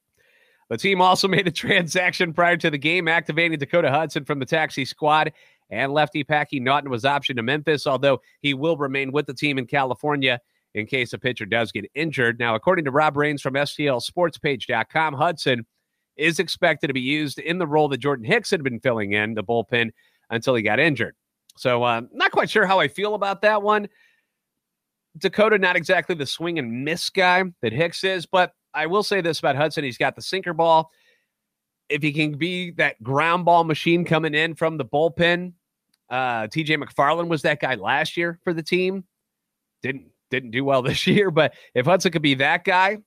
The 0.69 0.78
team 0.78 1.00
also 1.00 1.28
made 1.30 1.48
a 1.48 1.52
transaction 1.52 2.34
prior 2.34 2.57
to 2.57 2.69
the 2.69 2.78
game, 2.78 3.07
activating 3.07 3.57
Dakota 3.57 3.90
Hudson 3.90 4.25
from 4.25 4.40
the 4.40 4.46
taxi 4.46 4.84
squad, 4.84 5.31
and 5.69 5.94
lefty 5.94 6.24
Packy 6.24 6.60
Naughton 6.60 6.90
was 6.90 7.04
optioned 7.04 7.38
to 7.38 7.44
Memphis, 7.44 7.88
although 7.88 8.19
he 8.42 8.54
will 8.54 8.78
remain 8.78 9.12
with 9.12 9.25
the 9.25 9.34
team 9.34 9.57
in 9.57 9.66
California 9.66 10.40
in 10.74 10.85
case 10.85 11.14
a 11.14 11.18
pitcher 11.18 11.45
does 11.45 11.71
get 11.71 11.90
injured. 11.95 12.38
Now, 12.38 12.54
according 12.54 12.85
to 12.85 12.92
Rob 12.92 13.16
Rains 13.16 13.42
from 13.42 13.54
STLSportsPage.com, 13.54 15.14
Hudson 15.14 15.66
is 16.18 16.40
expected 16.40 16.88
to 16.88 16.94
be 16.94 17.02
used 17.02 17.40
in 17.40 17.57
the 17.57 17.68
role 17.68 17.88
that 17.90 17.97
Jordan 17.97 18.26
Hicks 18.26 18.52
had 18.52 18.64
been 18.64 18.80
filling 18.80 19.14
in 19.14 19.33
the 19.33 19.44
bullpen 19.44 19.92
until 20.30 20.56
he 20.56 20.62
got 20.62 20.80
injured. 20.80 21.16
So, 21.57 21.83
uh, 21.83 22.02
not 22.12 22.31
quite 22.31 22.50
sure 22.50 22.66
how 22.66 22.80
I 22.80 22.90
feel 22.90 23.16
about 23.16 23.42
that 23.42 23.62
one. 23.62 23.88
Dakota, 25.18 25.57
not 25.57 25.78
exactly 25.78 26.16
the 26.16 26.26
swing 26.26 26.59
and 26.59 26.83
miss 26.83 27.09
guy 27.09 27.44
that 27.62 27.71
Hicks 27.71 28.04
is, 28.04 28.26
but 28.26 28.52
I 28.75 28.85
will 28.87 29.03
say 29.03 29.21
this 29.21 29.39
about 29.39 29.55
Hudson. 29.55 29.83
He's 29.83 29.97
got 29.97 30.15
the 30.15 30.21
sinker 30.21 30.53
ball. 30.53 30.91
If 31.89 32.01
he 32.01 32.11
can 32.11 32.37
be 32.37 32.71
that 32.71 33.01
ground 33.01 33.45
ball 33.45 33.63
machine 33.63 34.05
coming 34.05 34.33
in 34.33 34.55
from 34.55 34.77
the 34.77 34.85
bullpen, 34.85 35.53
uh, 36.09 36.47
TJ 36.47 36.83
McFarland 36.83 37.27
was 37.27 37.44
that 37.44 37.59
guy 37.59 37.75
last 37.75 38.17
year 38.17 38.39
for 38.44 38.53
the 38.53 38.63
team. 38.63 39.05
Didn't 39.81 40.07
didn't 40.29 40.51
do 40.51 40.63
well 40.63 40.81
this 40.83 41.07
year, 41.07 41.31
but 41.31 41.53
if 41.73 41.85
Hudson 41.85 42.11
could 42.11 42.21
be 42.21 42.35
that 42.35 42.63
guy, 42.63 42.97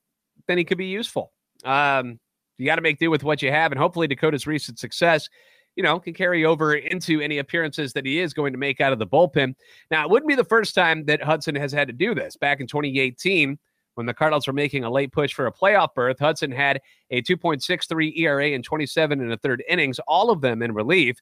then 0.47 0.59
he 0.59 0.65
could 0.65 0.79
be 0.79 0.87
useful. 0.87 1.33
Um, 1.65 2.19
you 2.57 2.67
got 2.67 2.77
to 2.77 2.83
make 2.83 2.99
do 2.99 3.11
with 3.11 3.23
what 3.23 3.43
you 3.43 3.51
have, 3.51 3.73
and 3.73 3.81
hopefully 3.81 4.09
Dakota's 4.09 4.47
recent 4.47 4.79
success, 4.79 5.29
you 5.77 5.83
know, 5.83 6.01
can 6.01 6.15
carry 6.15 6.45
over 6.45 6.75
into 6.75 7.21
any 7.21 7.39
appearances 7.39 7.93
that 7.93 8.05
he 8.05 8.19
is 8.19 8.35
going 8.35 8.53
to 8.53 8.59
make 8.59 8.81
out 8.81 8.93
of 8.93 8.99
the 8.99 9.07
bullpen. 9.07 9.55
Now, 9.91 10.05
it 10.05 10.11
wouldn't 10.11 10.29
be 10.29 10.35
the 10.35 10.45
first 10.45 10.75
time 10.75 11.05
that 11.05 11.23
Hudson 11.23 11.55
has 11.55 11.73
had 11.73 11.87
to 11.87 11.95
do 11.95 12.15
this. 12.15 12.37
Back 12.37 12.61
in 12.61 12.67
2018, 12.67 13.59
when 13.99 14.07
the 14.07 14.15
Cardinals 14.15 14.47
were 14.47 14.53
making 14.53 14.85
a 14.85 14.91
late 14.91 15.11
push 15.11 15.35
for 15.35 15.49
a 15.49 15.53
playoff 15.53 15.93
berth, 15.93 16.21
Hudson 16.21 16.53
had 16.53 16.81
a 17.11 17.21
2.63 17.21 18.17
ERA 18.17 18.51
in 18.51 18.63
27 18.63 19.21
and 19.21 19.33
a 19.33 19.37
third 19.37 19.61
innings, 19.69 19.99
all 20.07 20.31
of 20.31 20.41
them 20.41 20.63
in 20.63 20.73
relief. 20.73 21.17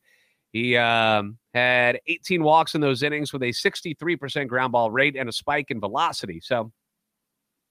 He 0.52 0.76
um, 0.76 1.38
had 1.54 1.98
18 2.06 2.42
walks 2.42 2.74
in 2.74 2.82
those 2.82 3.02
innings 3.02 3.32
with 3.32 3.42
a 3.44 3.46
63% 3.46 4.46
ground 4.46 4.72
ball 4.72 4.90
rate 4.90 5.16
and 5.16 5.26
a 5.26 5.32
spike 5.32 5.70
in 5.70 5.80
velocity. 5.80 6.38
So 6.38 6.70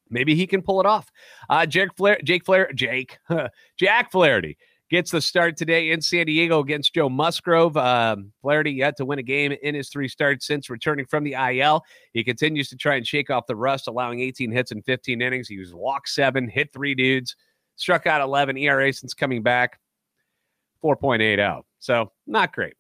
maybe 0.10 0.34
he 0.34 0.48
can 0.48 0.64
pull 0.64 0.80
it 0.80 0.88
off. 0.88 1.12
Uh, 1.52 1.68
Jake 1.68 1.96
Flair, 1.96 2.18
Jake 2.24 2.44
Flair, 2.44 2.72
Jake, 2.74 3.20
Jack 3.78 4.12
Flaherty 4.12 4.58
gets 4.90 5.12
the 5.12 5.22
start 5.22 5.58
today 5.58 5.92
in 5.92 6.02
San 6.02 6.26
Diego 6.26 6.60
against 6.60 6.94
Joe 6.94 7.10
Musgrove. 7.10 7.76
Um, 7.76 8.32
Flaherty 8.42 8.72
yet 8.72 8.98
to 8.98 9.06
win 9.06 9.20
a 9.20 9.24
game 9.24 9.52
in 9.64 9.76
his 9.76 9.90
three 9.90 10.08
starts 10.08 10.46
since 10.46 10.70
returning 10.70 11.06
from 11.06 11.24
the 11.24 11.34
IL. 11.34 11.84
He 12.14 12.24
continues 12.24 12.70
to 12.70 12.76
try 12.76 12.96
and 12.96 13.06
shake 13.06 13.30
off 13.30 13.48
the 13.48 13.56
rust, 13.56 13.88
allowing 13.88 14.20
18 14.20 14.52
hits 14.52 14.72
in 14.72 14.82
15 14.84 15.22
innings. 15.22 15.48
He 15.48 15.58
was 15.58 15.74
walk 15.74 16.08
seven, 16.08 16.48
hit 16.48 16.72
three 16.72 16.94
dudes, 16.94 17.36
struck 17.76 18.06
out 18.06 18.22
11 18.22 18.58
ERA 18.58 18.94
since 18.94 19.14
coming 19.14 19.42
back, 19.42 19.80
4.80. 20.84 21.64
So 21.80 22.12
not 22.28 22.54
great. 22.54 22.76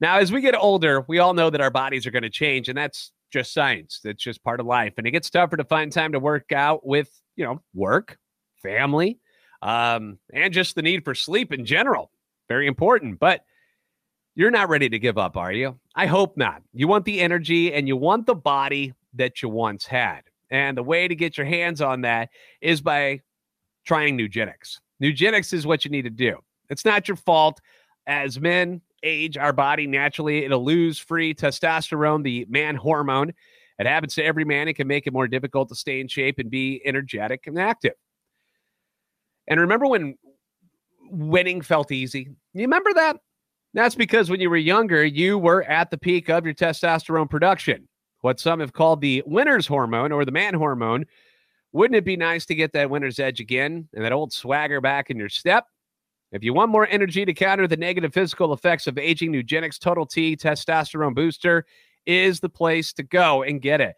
Now, 0.00 0.18
as 0.18 0.30
we 0.30 0.42
get 0.42 0.54
older, 0.54 1.04
we 1.08 1.18
all 1.18 1.32
know 1.32 1.48
that 1.48 1.62
our 1.62 1.70
bodies 1.70 2.06
are 2.06 2.10
going 2.10 2.22
to 2.22 2.30
change, 2.30 2.68
and 2.68 2.76
that's 2.76 3.12
just 3.32 3.54
science. 3.54 4.00
That's 4.04 4.22
just 4.22 4.44
part 4.44 4.60
of 4.60 4.66
life. 4.66 4.94
And 4.98 5.06
it 5.06 5.12
gets 5.12 5.30
tougher 5.30 5.56
to 5.56 5.64
find 5.64 5.90
time 5.90 6.12
to 6.12 6.20
work 6.20 6.52
out 6.52 6.86
with, 6.86 7.10
you 7.36 7.44
know, 7.44 7.62
work, 7.74 8.18
family, 8.62 9.18
um, 9.62 10.18
and 10.32 10.52
just 10.52 10.74
the 10.74 10.82
need 10.82 11.04
for 11.04 11.14
sleep 11.14 11.52
in 11.52 11.64
general. 11.64 12.10
Very 12.48 12.66
important. 12.66 13.18
But 13.18 13.44
you're 14.34 14.50
not 14.50 14.68
ready 14.68 14.88
to 14.88 14.98
give 14.98 15.18
up, 15.18 15.36
are 15.36 15.52
you? 15.52 15.78
I 15.94 16.06
hope 16.06 16.36
not. 16.36 16.62
You 16.72 16.88
want 16.88 17.04
the 17.04 17.20
energy 17.20 17.72
and 17.72 17.88
you 17.88 17.96
want 17.96 18.26
the 18.26 18.34
body 18.34 18.94
that 19.14 19.42
you 19.42 19.48
once 19.48 19.84
had. 19.84 20.22
And 20.50 20.76
the 20.76 20.82
way 20.82 21.08
to 21.08 21.14
get 21.14 21.36
your 21.36 21.46
hands 21.46 21.80
on 21.80 22.02
that 22.02 22.30
is 22.60 22.80
by 22.80 23.20
trying 23.84 24.16
Nugenix. 24.16 24.78
Nugenix 25.02 25.52
is 25.52 25.66
what 25.66 25.84
you 25.84 25.90
need 25.90 26.02
to 26.02 26.10
do. 26.10 26.38
It's 26.70 26.84
not 26.84 27.08
your 27.08 27.16
fault. 27.16 27.60
As 28.06 28.40
men 28.40 28.80
age, 29.02 29.36
our 29.36 29.52
body 29.52 29.86
naturally 29.86 30.44
it'll 30.44 30.64
lose 30.64 30.98
free 30.98 31.34
testosterone, 31.34 32.22
the 32.22 32.46
man 32.48 32.74
hormone. 32.76 33.34
It 33.78 33.86
happens 33.86 34.14
to 34.14 34.24
every 34.24 34.44
man. 34.44 34.68
It 34.68 34.74
can 34.74 34.88
make 34.88 35.06
it 35.06 35.12
more 35.12 35.28
difficult 35.28 35.68
to 35.68 35.74
stay 35.74 36.00
in 36.00 36.08
shape 36.08 36.38
and 36.38 36.50
be 36.50 36.80
energetic 36.84 37.46
and 37.46 37.58
active. 37.58 37.94
And 39.48 39.58
remember 39.60 39.86
when 39.86 40.16
winning 41.10 41.62
felt 41.62 41.90
easy? 41.90 42.28
You 42.52 42.62
remember 42.62 42.92
that? 42.94 43.16
That's 43.74 43.94
because 43.94 44.30
when 44.30 44.40
you 44.40 44.50
were 44.50 44.56
younger, 44.56 45.04
you 45.04 45.38
were 45.38 45.64
at 45.64 45.90
the 45.90 45.98
peak 45.98 46.30
of 46.30 46.44
your 46.44 46.54
testosterone 46.54 47.28
production, 47.28 47.88
what 48.20 48.40
some 48.40 48.60
have 48.60 48.72
called 48.72 49.00
the 49.00 49.22
winner's 49.26 49.66
hormone 49.66 50.12
or 50.12 50.24
the 50.24 50.32
man 50.32 50.54
hormone. 50.54 51.04
Wouldn't 51.72 51.96
it 51.96 52.04
be 52.04 52.16
nice 52.16 52.46
to 52.46 52.54
get 52.54 52.72
that 52.72 52.88
winner's 52.88 53.18
edge 53.18 53.40
again 53.40 53.88
and 53.92 54.04
that 54.04 54.12
old 54.12 54.32
swagger 54.32 54.80
back 54.80 55.10
in 55.10 55.18
your 55.18 55.28
step? 55.28 55.66
If 56.32 56.42
you 56.42 56.52
want 56.52 56.70
more 56.70 56.86
energy 56.86 57.24
to 57.24 57.32
counter 57.32 57.66
the 57.66 57.76
negative 57.76 58.12
physical 58.12 58.52
effects 58.52 58.86
of 58.86 58.98
aging, 58.98 59.32
Nugenix 59.32 59.78
Total 59.78 60.04
T 60.04 60.36
Testosterone 60.36 61.14
Booster 61.14 61.64
is 62.06 62.40
the 62.40 62.48
place 62.48 62.92
to 62.94 63.02
go 63.02 63.42
and 63.42 63.62
get 63.62 63.80
it. 63.80 63.94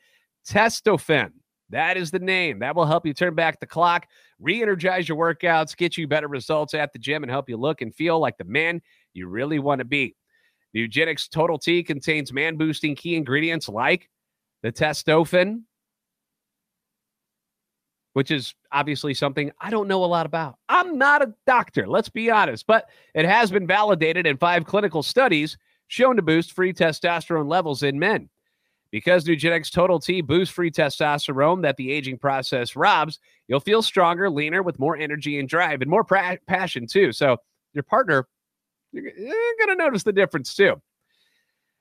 Testofen. 0.48 1.32
That 1.70 1.96
is 1.96 2.10
the 2.10 2.18
name. 2.18 2.58
That 2.58 2.74
will 2.74 2.86
help 2.86 3.06
you 3.06 3.14
turn 3.14 3.34
back 3.34 3.60
the 3.60 3.66
clock, 3.66 4.06
re 4.38 4.60
energize 4.60 5.08
your 5.08 5.18
workouts, 5.18 5.76
get 5.76 5.96
you 5.96 6.06
better 6.06 6.28
results 6.28 6.74
at 6.74 6.92
the 6.92 6.98
gym, 6.98 7.22
and 7.22 7.30
help 7.30 7.48
you 7.48 7.56
look 7.56 7.80
and 7.80 7.94
feel 7.94 8.18
like 8.18 8.36
the 8.38 8.44
man 8.44 8.82
you 9.14 9.28
really 9.28 9.58
want 9.58 9.78
to 9.78 9.84
be. 9.84 10.16
Nugenix 10.76 11.28
Total 11.28 11.58
T 11.58 11.82
contains 11.82 12.32
man 12.32 12.56
boosting 12.56 12.94
key 12.94 13.16
ingredients 13.16 13.68
like 13.68 14.08
the 14.62 14.72
testofen, 14.72 15.62
which 18.12 18.30
is 18.30 18.54
obviously 18.72 19.14
something 19.14 19.50
I 19.60 19.70
don't 19.70 19.88
know 19.88 20.04
a 20.04 20.06
lot 20.06 20.26
about. 20.26 20.56
I'm 20.68 20.98
not 20.98 21.22
a 21.22 21.34
doctor, 21.46 21.86
let's 21.86 22.08
be 22.08 22.30
honest, 22.30 22.66
but 22.66 22.88
it 23.14 23.24
has 23.24 23.50
been 23.50 23.66
validated 23.66 24.26
in 24.26 24.36
five 24.36 24.64
clinical 24.64 25.02
studies 25.02 25.56
shown 25.88 26.16
to 26.16 26.22
boost 26.22 26.52
free 26.52 26.72
testosterone 26.72 27.48
levels 27.48 27.82
in 27.82 27.98
men. 27.98 28.28
Because 28.90 29.24
Nugenix 29.24 29.70
Total 29.70 30.00
T 30.00 30.20
boosts 30.20 30.52
free 30.52 30.70
testosterone 30.70 31.62
that 31.62 31.76
the 31.76 31.92
aging 31.92 32.18
process 32.18 32.74
robs, 32.74 33.20
you'll 33.46 33.60
feel 33.60 33.82
stronger, 33.82 34.28
leaner, 34.28 34.62
with 34.62 34.80
more 34.80 34.96
energy 34.96 35.38
and 35.38 35.48
drive 35.48 35.80
and 35.80 35.90
more 35.90 36.02
pra- 36.02 36.38
passion 36.48 36.86
too. 36.86 37.12
So 37.12 37.36
your 37.72 37.84
partner, 37.84 38.26
you're, 38.92 39.04
you're 39.04 39.56
going 39.58 39.68
to 39.68 39.76
notice 39.76 40.02
the 40.02 40.12
difference 40.12 40.54
too. 40.54 40.80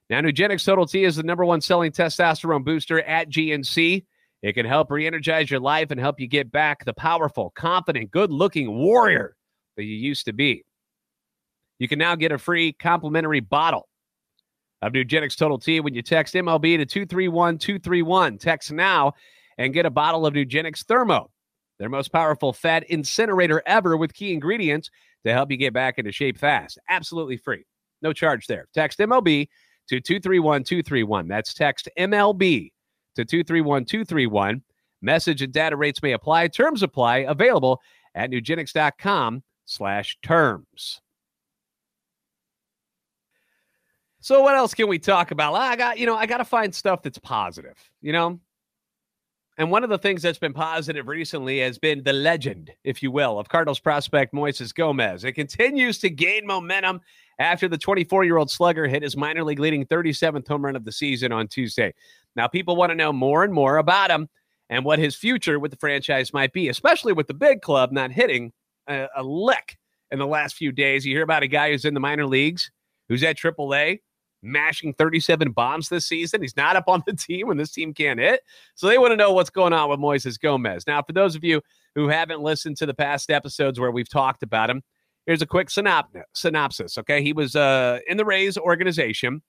Now, 0.10 0.22
Nugenix 0.22 0.64
Total 0.64 0.86
T 0.86 1.04
is 1.04 1.16
the 1.16 1.24
number 1.24 1.46
one 1.46 1.62
selling 1.62 1.92
testosterone 1.92 2.64
booster 2.64 3.02
at 3.02 3.30
GNC. 3.30 4.06
It 4.42 4.54
can 4.54 4.66
help 4.66 4.90
re 4.90 5.06
energize 5.06 5.52
your 5.52 5.60
life 5.60 5.92
and 5.92 6.00
help 6.00 6.20
you 6.20 6.28
get 6.28 6.52
back 6.52 6.86
the 6.86 6.94
powerful, 6.94 7.52
confident, 7.56 8.12
good 8.12 8.32
looking 8.32 8.78
warrior 8.78 9.36
that 9.78 9.84
you 9.84 9.96
used 9.96 10.26
to 10.26 10.34
be. 10.34 10.64
You 11.80 11.88
can 11.88 12.00
now 12.00 12.16
get 12.16 12.32
a 12.32 12.38
free 12.38 12.74
complimentary 12.74 13.40
bottle 13.40 13.89
of 14.82 14.94
Nugenix 14.94 15.36
Total 15.36 15.58
T 15.58 15.80
when 15.80 15.94
you 15.94 16.02
text 16.02 16.34
MLB 16.34 16.78
to 16.78 16.86
231 16.86 17.58
231. 17.58 18.38
Text 18.38 18.72
now 18.72 19.14
and 19.58 19.74
get 19.74 19.86
a 19.86 19.90
bottle 19.90 20.26
of 20.26 20.34
Nugenix 20.34 20.86
Thermo, 20.86 21.30
their 21.80 21.90
most 21.90 22.12
powerful 22.12 22.54
fat 22.54 22.84
incinerator 22.90 23.62
ever 23.66 23.98
with 23.98 24.14
key 24.14 24.34
ingredients 24.34 24.90
to 25.26 25.34
help 25.34 25.52
you 25.52 25.58
get 25.58 25.74
back 25.74 25.98
into 25.98 26.12
shape 26.12 26.38
fast. 26.38 26.80
Absolutely 26.90 27.38
free. 27.38 27.66
No 28.02 28.14
charge 28.14 28.48
there. 28.48 28.68
Text 28.74 29.00
MLB 29.00 29.48
to 29.90 30.00
231 30.00 30.64
231. 30.64 31.28
That's 31.28 31.54
text 31.54 31.90
MLB 31.98 32.72
to 33.16 33.26
231 33.26 33.86
231. 33.86 34.62
Message 35.02 35.42
and 35.42 35.54
data 35.54 35.76
rates 35.76 36.02
may 36.02 36.14
apply. 36.14 36.48
Terms 36.48 36.84
apply. 36.84 37.20
Available 37.20 37.82
at 38.16 38.30
nugenix.com 38.30 39.44
slash 39.66 40.18
terms. 40.24 41.02
So 44.22 44.42
what 44.42 44.56
else 44.56 44.74
can 44.74 44.88
we 44.88 45.00
talk 45.00 45.32
about? 45.32 45.54
I 45.54 45.76
got, 45.76 45.98
you 45.98 46.06
know, 46.06 46.16
I 46.16 46.26
got 46.26 46.38
to 46.38 46.46
find 46.46 46.74
stuff 46.74 47.02
that's 47.04 47.20
positive, 47.20 47.78
you 48.02 48.12
know? 48.12 48.40
And 49.58 49.70
one 49.70 49.84
of 49.84 49.90
the 49.90 49.98
things 49.98 50.22
that's 50.22 50.40
been 50.40 50.54
positive 50.54 51.08
recently 51.08 51.60
has 51.60 51.78
been 51.78 52.02
the 52.04 52.14
legend, 52.14 52.72
if 52.86 53.04
you 53.04 53.12
will, 53.12 53.38
of 53.38 53.50
Cardinals 53.50 53.80
prospect 53.80 54.34
Moises 54.34 54.74
Gomez. 54.74 55.26
It 55.26 55.34
continues 55.34 56.00
to 56.00 56.10
gain 56.10 56.48
momentum 56.48 57.02
after 57.40 57.68
the 57.68 57.78
24 57.78 58.24
year 58.24 58.38
old 58.38 58.50
slugger 58.50 58.88
hit 58.88 59.04
his 59.04 59.18
minor 59.18 59.44
league 59.44 59.60
leading 59.60 59.86
37th 59.86 60.48
home 60.48 60.64
run 60.64 60.78
of 60.78 60.86
the 60.86 60.94
season 60.94 61.34
on 61.34 61.50
Tuesday. 61.50 61.94
Now, 62.38 62.48
people 62.48 62.78
want 62.78 62.92
to 62.92 62.96
know 62.96 63.12
more 63.12 63.44
and 63.44 63.54
more 63.54 63.78
about 63.78 64.12
him 64.12 64.30
and 64.70 64.86
what 64.86 65.00
his 65.00 65.16
future 65.16 65.60
with 65.60 65.72
the 65.72 65.78
franchise 65.78 66.32
might 66.32 66.54
be, 66.54 66.70
especially 66.70 67.12
with 67.12 67.28
the 67.28 67.34
big 67.34 67.62
club 67.62 67.92
not 67.92 68.12
hitting 68.12 68.54
a, 68.88 69.08
a 69.18 69.24
lick 69.24 69.78
in 70.12 70.20
the 70.20 70.28
last 70.28 70.56
few 70.56 70.72
days. 70.72 71.06
You 71.06 71.16
hear 71.16 71.24
about 71.24 71.44
a 71.44 71.48
guy 71.48 71.72
who's 71.72 71.86
in 71.86 71.94
the 71.94 72.00
minor 72.00 72.26
leagues, 72.26 72.72
who's 73.10 73.24
at 73.24 73.38
AAA, 73.38 74.00
mashing 74.42 74.94
37 74.94 75.52
bombs 75.52 75.90
this 75.90 76.06
season. 76.06 76.42
He's 76.42 76.56
not 76.56 76.76
up 76.76 76.86
on 76.88 77.04
the 77.06 77.14
team 77.16 77.48
when 77.48 77.58
this 77.58 77.72
team 77.72 77.94
can't 77.94 78.20
hit. 78.20 78.42
So 78.76 78.88
they 78.88 78.98
want 78.98 79.12
to 79.12 79.18
know 79.18 79.34
what's 79.34 79.50
going 79.50 79.74
on 79.74 79.90
with 79.90 80.00
Moises 80.00 80.40
Gomez. 80.40 80.88
Now, 80.88 81.02
for 81.02 81.14
those 81.14 81.36
of 81.36 81.44
you 81.44 81.62
who 81.96 82.08
haven't 82.08 82.42
listened 82.42 82.78
to 82.78 82.86
the 82.86 82.94
past 82.94 83.30
episodes 83.30 83.80
where 83.80 83.92
we've 83.92 84.10
talked 84.10 84.44
about 84.44 84.70
him, 84.70 84.82
here's 85.26 85.42
a 85.42 85.48
quick 85.48 85.70
synopsis. 85.70 86.98
Okay. 86.98 87.22
He 87.22 87.34
was 87.34 87.56
uh, 87.56 88.00
in 88.08 88.18
the 88.18 88.26
Rays 88.26 88.58
organization 88.58 89.42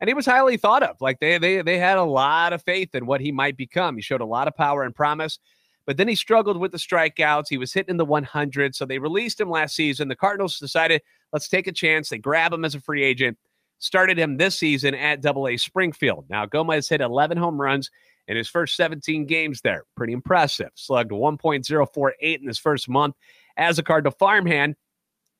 and 0.00 0.08
he 0.08 0.14
was 0.14 0.26
highly 0.26 0.56
thought 0.56 0.82
of. 0.82 0.96
Like 1.00 1.20
they, 1.20 1.38
they, 1.38 1.62
they 1.62 1.78
had 1.78 1.98
a 1.98 2.04
lot 2.04 2.52
of 2.52 2.62
faith 2.62 2.94
in 2.94 3.06
what 3.06 3.20
he 3.20 3.32
might 3.32 3.56
become. 3.56 3.96
He 3.96 4.02
showed 4.02 4.20
a 4.20 4.26
lot 4.26 4.48
of 4.48 4.54
power 4.54 4.82
and 4.82 4.94
promise. 4.94 5.38
But 5.86 5.96
then 5.96 6.08
he 6.08 6.16
struggled 6.16 6.58
with 6.58 6.72
the 6.72 6.78
strikeouts. 6.78 7.46
He 7.48 7.58
was 7.58 7.72
hitting 7.72 7.90
in 7.90 7.96
the 7.96 8.04
100. 8.04 8.74
So 8.74 8.84
they 8.84 8.98
released 8.98 9.40
him 9.40 9.48
last 9.48 9.76
season. 9.76 10.08
The 10.08 10.16
Cardinals 10.16 10.58
decided, 10.58 11.00
let's 11.32 11.48
take 11.48 11.68
a 11.68 11.72
chance. 11.72 12.08
They 12.08 12.18
grab 12.18 12.52
him 12.52 12.64
as 12.64 12.74
a 12.74 12.80
free 12.80 13.04
agent 13.04 13.38
started 13.78 14.18
him 14.18 14.36
this 14.36 14.58
season 14.58 14.94
at 14.94 15.20
Double 15.20 15.48
A 15.48 15.56
Springfield. 15.56 16.26
Now, 16.28 16.46
Gomez 16.46 16.88
hit 16.88 17.00
11 17.00 17.36
home 17.36 17.60
runs 17.60 17.90
in 18.28 18.36
his 18.36 18.48
first 18.48 18.76
17 18.76 19.26
games 19.26 19.60
there. 19.60 19.84
Pretty 19.96 20.12
impressive. 20.12 20.70
Slugged 20.74 21.12
1.048 21.12 22.12
in 22.20 22.46
his 22.46 22.58
first 22.58 22.88
month 22.88 23.14
as 23.56 23.78
a 23.78 23.82
Cardinal 23.82 24.12
farmhand 24.18 24.76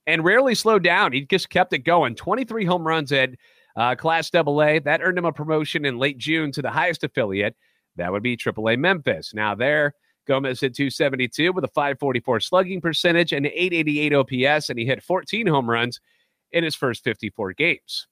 and 0.06 0.24
rarely 0.24 0.54
slowed 0.54 0.84
down. 0.84 1.12
He 1.12 1.22
just 1.22 1.50
kept 1.50 1.72
it 1.72 1.78
going. 1.78 2.14
23 2.14 2.64
home 2.64 2.86
runs 2.86 3.12
at 3.12 3.30
uh, 3.76 3.94
Class 3.94 4.30
Double 4.30 4.62
A. 4.62 4.78
That 4.78 5.02
earned 5.02 5.18
him 5.18 5.24
a 5.24 5.32
promotion 5.32 5.84
in 5.84 5.98
late 5.98 6.18
June 6.18 6.52
to 6.52 6.62
the 6.62 6.70
highest 6.70 7.04
affiliate. 7.04 7.56
That 7.96 8.12
would 8.12 8.22
be 8.22 8.36
Triple 8.36 8.68
A 8.68 8.76
Memphis. 8.76 9.32
Now, 9.34 9.54
there, 9.54 9.94
Gomez 10.26 10.60
hit 10.60 10.74
272 10.74 11.52
with 11.52 11.64
a 11.64 11.68
544 11.68 12.40
slugging 12.40 12.80
percentage 12.80 13.32
and 13.32 13.46
888 13.46 14.14
OPS, 14.14 14.70
and 14.70 14.78
he 14.78 14.84
hit 14.84 15.02
14 15.02 15.46
home 15.46 15.68
runs 15.68 16.00
in 16.52 16.64
his 16.64 16.74
first 16.74 17.04
54 17.04 17.54
games. 17.54 18.06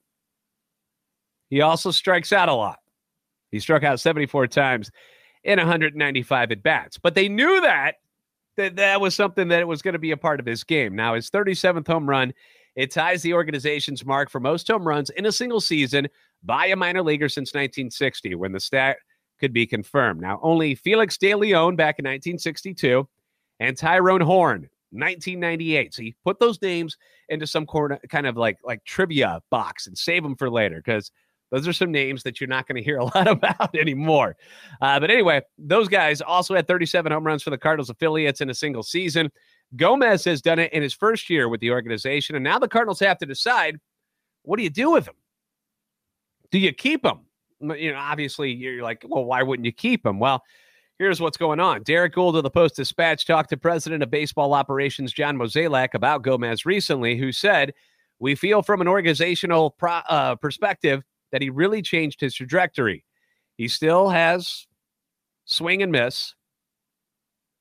He 1.55 1.61
also 1.61 1.89
strikes 1.89 2.33
out 2.33 2.49
a 2.49 2.53
lot. 2.53 2.79
He 3.49 3.61
struck 3.61 3.81
out 3.81 4.01
74 4.01 4.47
times 4.47 4.91
in 5.45 5.57
195 5.57 6.51
at 6.51 6.61
bats. 6.61 6.97
But 6.97 7.15
they 7.15 7.29
knew 7.29 7.61
that 7.61 7.95
that 8.57 8.75
that 8.75 8.99
was 8.99 9.15
something 9.15 9.47
that 9.47 9.61
it 9.61 9.67
was 9.67 9.81
going 9.81 9.93
to 9.93 9.99
be 9.99 10.11
a 10.11 10.17
part 10.17 10.41
of 10.41 10.45
his 10.45 10.65
game. 10.65 10.97
Now 10.97 11.13
his 11.13 11.29
37th 11.29 11.87
home 11.87 12.09
run, 12.09 12.33
it 12.75 12.91
ties 12.91 13.21
the 13.21 13.33
organization's 13.33 14.05
mark 14.05 14.29
for 14.29 14.41
most 14.41 14.67
home 14.67 14.85
runs 14.85 15.09
in 15.11 15.27
a 15.27 15.31
single 15.31 15.61
season 15.61 16.09
by 16.43 16.65
a 16.65 16.75
minor 16.75 17.01
leaguer 17.01 17.29
since 17.29 17.53
1960, 17.53 18.35
when 18.35 18.51
the 18.51 18.59
stat 18.59 18.97
could 19.39 19.53
be 19.53 19.65
confirmed. 19.65 20.19
Now 20.19 20.41
only 20.43 20.75
Felix 20.75 21.17
De 21.17 21.35
Leon 21.35 21.77
back 21.77 21.99
in 21.99 22.03
1962 22.03 23.07
and 23.61 23.77
Tyrone 23.77 24.19
Horne 24.19 24.67
1998. 24.91 25.93
So 25.93 26.01
you 26.01 26.11
put 26.25 26.37
those 26.37 26.61
names 26.61 26.97
into 27.29 27.47
some 27.47 27.65
corner, 27.65 27.97
kind 28.09 28.27
of 28.27 28.35
like 28.35 28.57
like 28.65 28.83
trivia 28.83 29.41
box 29.49 29.87
and 29.87 29.97
save 29.97 30.21
them 30.21 30.35
for 30.35 30.49
later 30.49 30.81
because 30.83 31.11
those 31.51 31.67
are 31.67 31.73
some 31.73 31.91
names 31.91 32.23
that 32.23 32.39
you're 32.39 32.47
not 32.47 32.67
going 32.67 32.75
to 32.75 32.83
hear 32.83 32.97
a 32.97 33.05
lot 33.15 33.27
about 33.27 33.75
anymore. 33.75 34.35
Uh, 34.81 34.99
but 34.99 35.09
anyway, 35.09 35.41
those 35.57 35.87
guys 35.87 36.21
also 36.21 36.55
had 36.55 36.67
37 36.67 37.11
home 37.11 37.25
runs 37.25 37.43
for 37.43 37.49
the 37.49 37.57
Cardinals 37.57 37.89
affiliates 37.89 38.41
in 38.41 38.49
a 38.49 38.53
single 38.53 38.83
season. 38.83 39.31
Gomez 39.75 40.23
has 40.25 40.41
done 40.41 40.59
it 40.59 40.71
in 40.73 40.81
his 40.83 40.93
first 40.93 41.29
year 41.29 41.49
with 41.49 41.59
the 41.59 41.71
organization, 41.71 42.35
and 42.35 42.43
now 42.43 42.59
the 42.59 42.67
Cardinals 42.67 42.99
have 42.99 43.17
to 43.19 43.25
decide 43.25 43.79
what 44.43 44.57
do 44.57 44.63
you 44.63 44.69
do 44.69 44.91
with 44.91 45.07
him? 45.07 45.15
Do 46.51 46.59
you 46.59 46.71
keep 46.71 47.03
him? 47.03 47.21
You 47.59 47.93
know, 47.93 47.97
obviously, 47.97 48.51
you're 48.51 48.83
like, 48.83 49.03
well, 49.07 49.25
why 49.25 49.41
wouldn't 49.41 49.65
you 49.65 49.71
keep 49.71 50.05
him? 50.05 50.19
Well, 50.19 50.43
here's 50.99 51.19
what's 51.19 51.37
going 51.37 51.59
on. 51.59 51.83
Derrick 51.83 52.13
Goold 52.13 52.37
of 52.37 52.43
the 52.43 52.49
Post 52.49 52.75
Dispatch 52.75 53.25
talked 53.25 53.49
to 53.49 53.57
President 53.57 54.03
of 54.03 54.11
Baseball 54.11 54.53
Operations 54.53 55.11
John 55.11 55.37
Mozeliak 55.37 55.93
about 55.93 56.21
Gomez 56.21 56.65
recently, 56.65 57.17
who 57.17 57.31
said 57.31 57.73
we 58.19 58.35
feel 58.35 58.61
from 58.61 58.81
an 58.81 58.87
organizational 58.87 59.71
pro, 59.71 59.91
uh, 59.91 60.35
perspective 60.35 61.03
that 61.35 61.41
he 61.41 61.49
really 61.49 61.81
changed 61.81 62.21
his 62.21 62.33
trajectory. 62.33 63.03
He 63.57 63.67
still 63.67 64.07
has 64.07 64.67
swing 65.43 65.83
and 65.83 65.91
miss, 65.91 66.33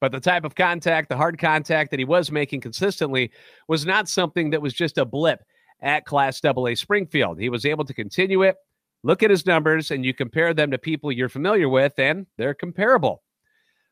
but 0.00 0.12
the 0.12 0.21
type 0.21 0.45
of 0.45 0.54
contact, 0.54 1.09
the 1.09 1.16
hard 1.16 1.40
contact 1.40 1.90
that 1.90 1.99
he 1.99 2.04
was 2.04 2.31
making 2.31 2.61
consistently 2.61 3.33
was 3.66 3.85
not 3.85 4.09
something 4.09 4.50
that 4.50 4.62
was 4.62 4.75
just 4.75 4.97
a 4.97 5.04
blip 5.04 5.40
at 5.83 6.04
Class 6.04 6.40
AA 6.45 6.76
Springfield. 6.76 7.40
He 7.40 7.49
was 7.49 7.66
able 7.66 7.85
to 7.85 7.93
continue 7.93 8.43
it. 8.43 8.54
Look 9.02 9.25
at 9.25 9.31
his 9.31 9.45
numbers, 9.45 9.90
and 9.90 10.04
you 10.04 10.14
compare 10.14 10.54
them 10.54 10.71
to 10.71 10.78
people 10.78 11.11
you're 11.11 11.28
familiar 11.28 11.69
with, 11.69 11.99
and 11.99 12.28
they're 12.38 12.54
comparable. 12.54 13.25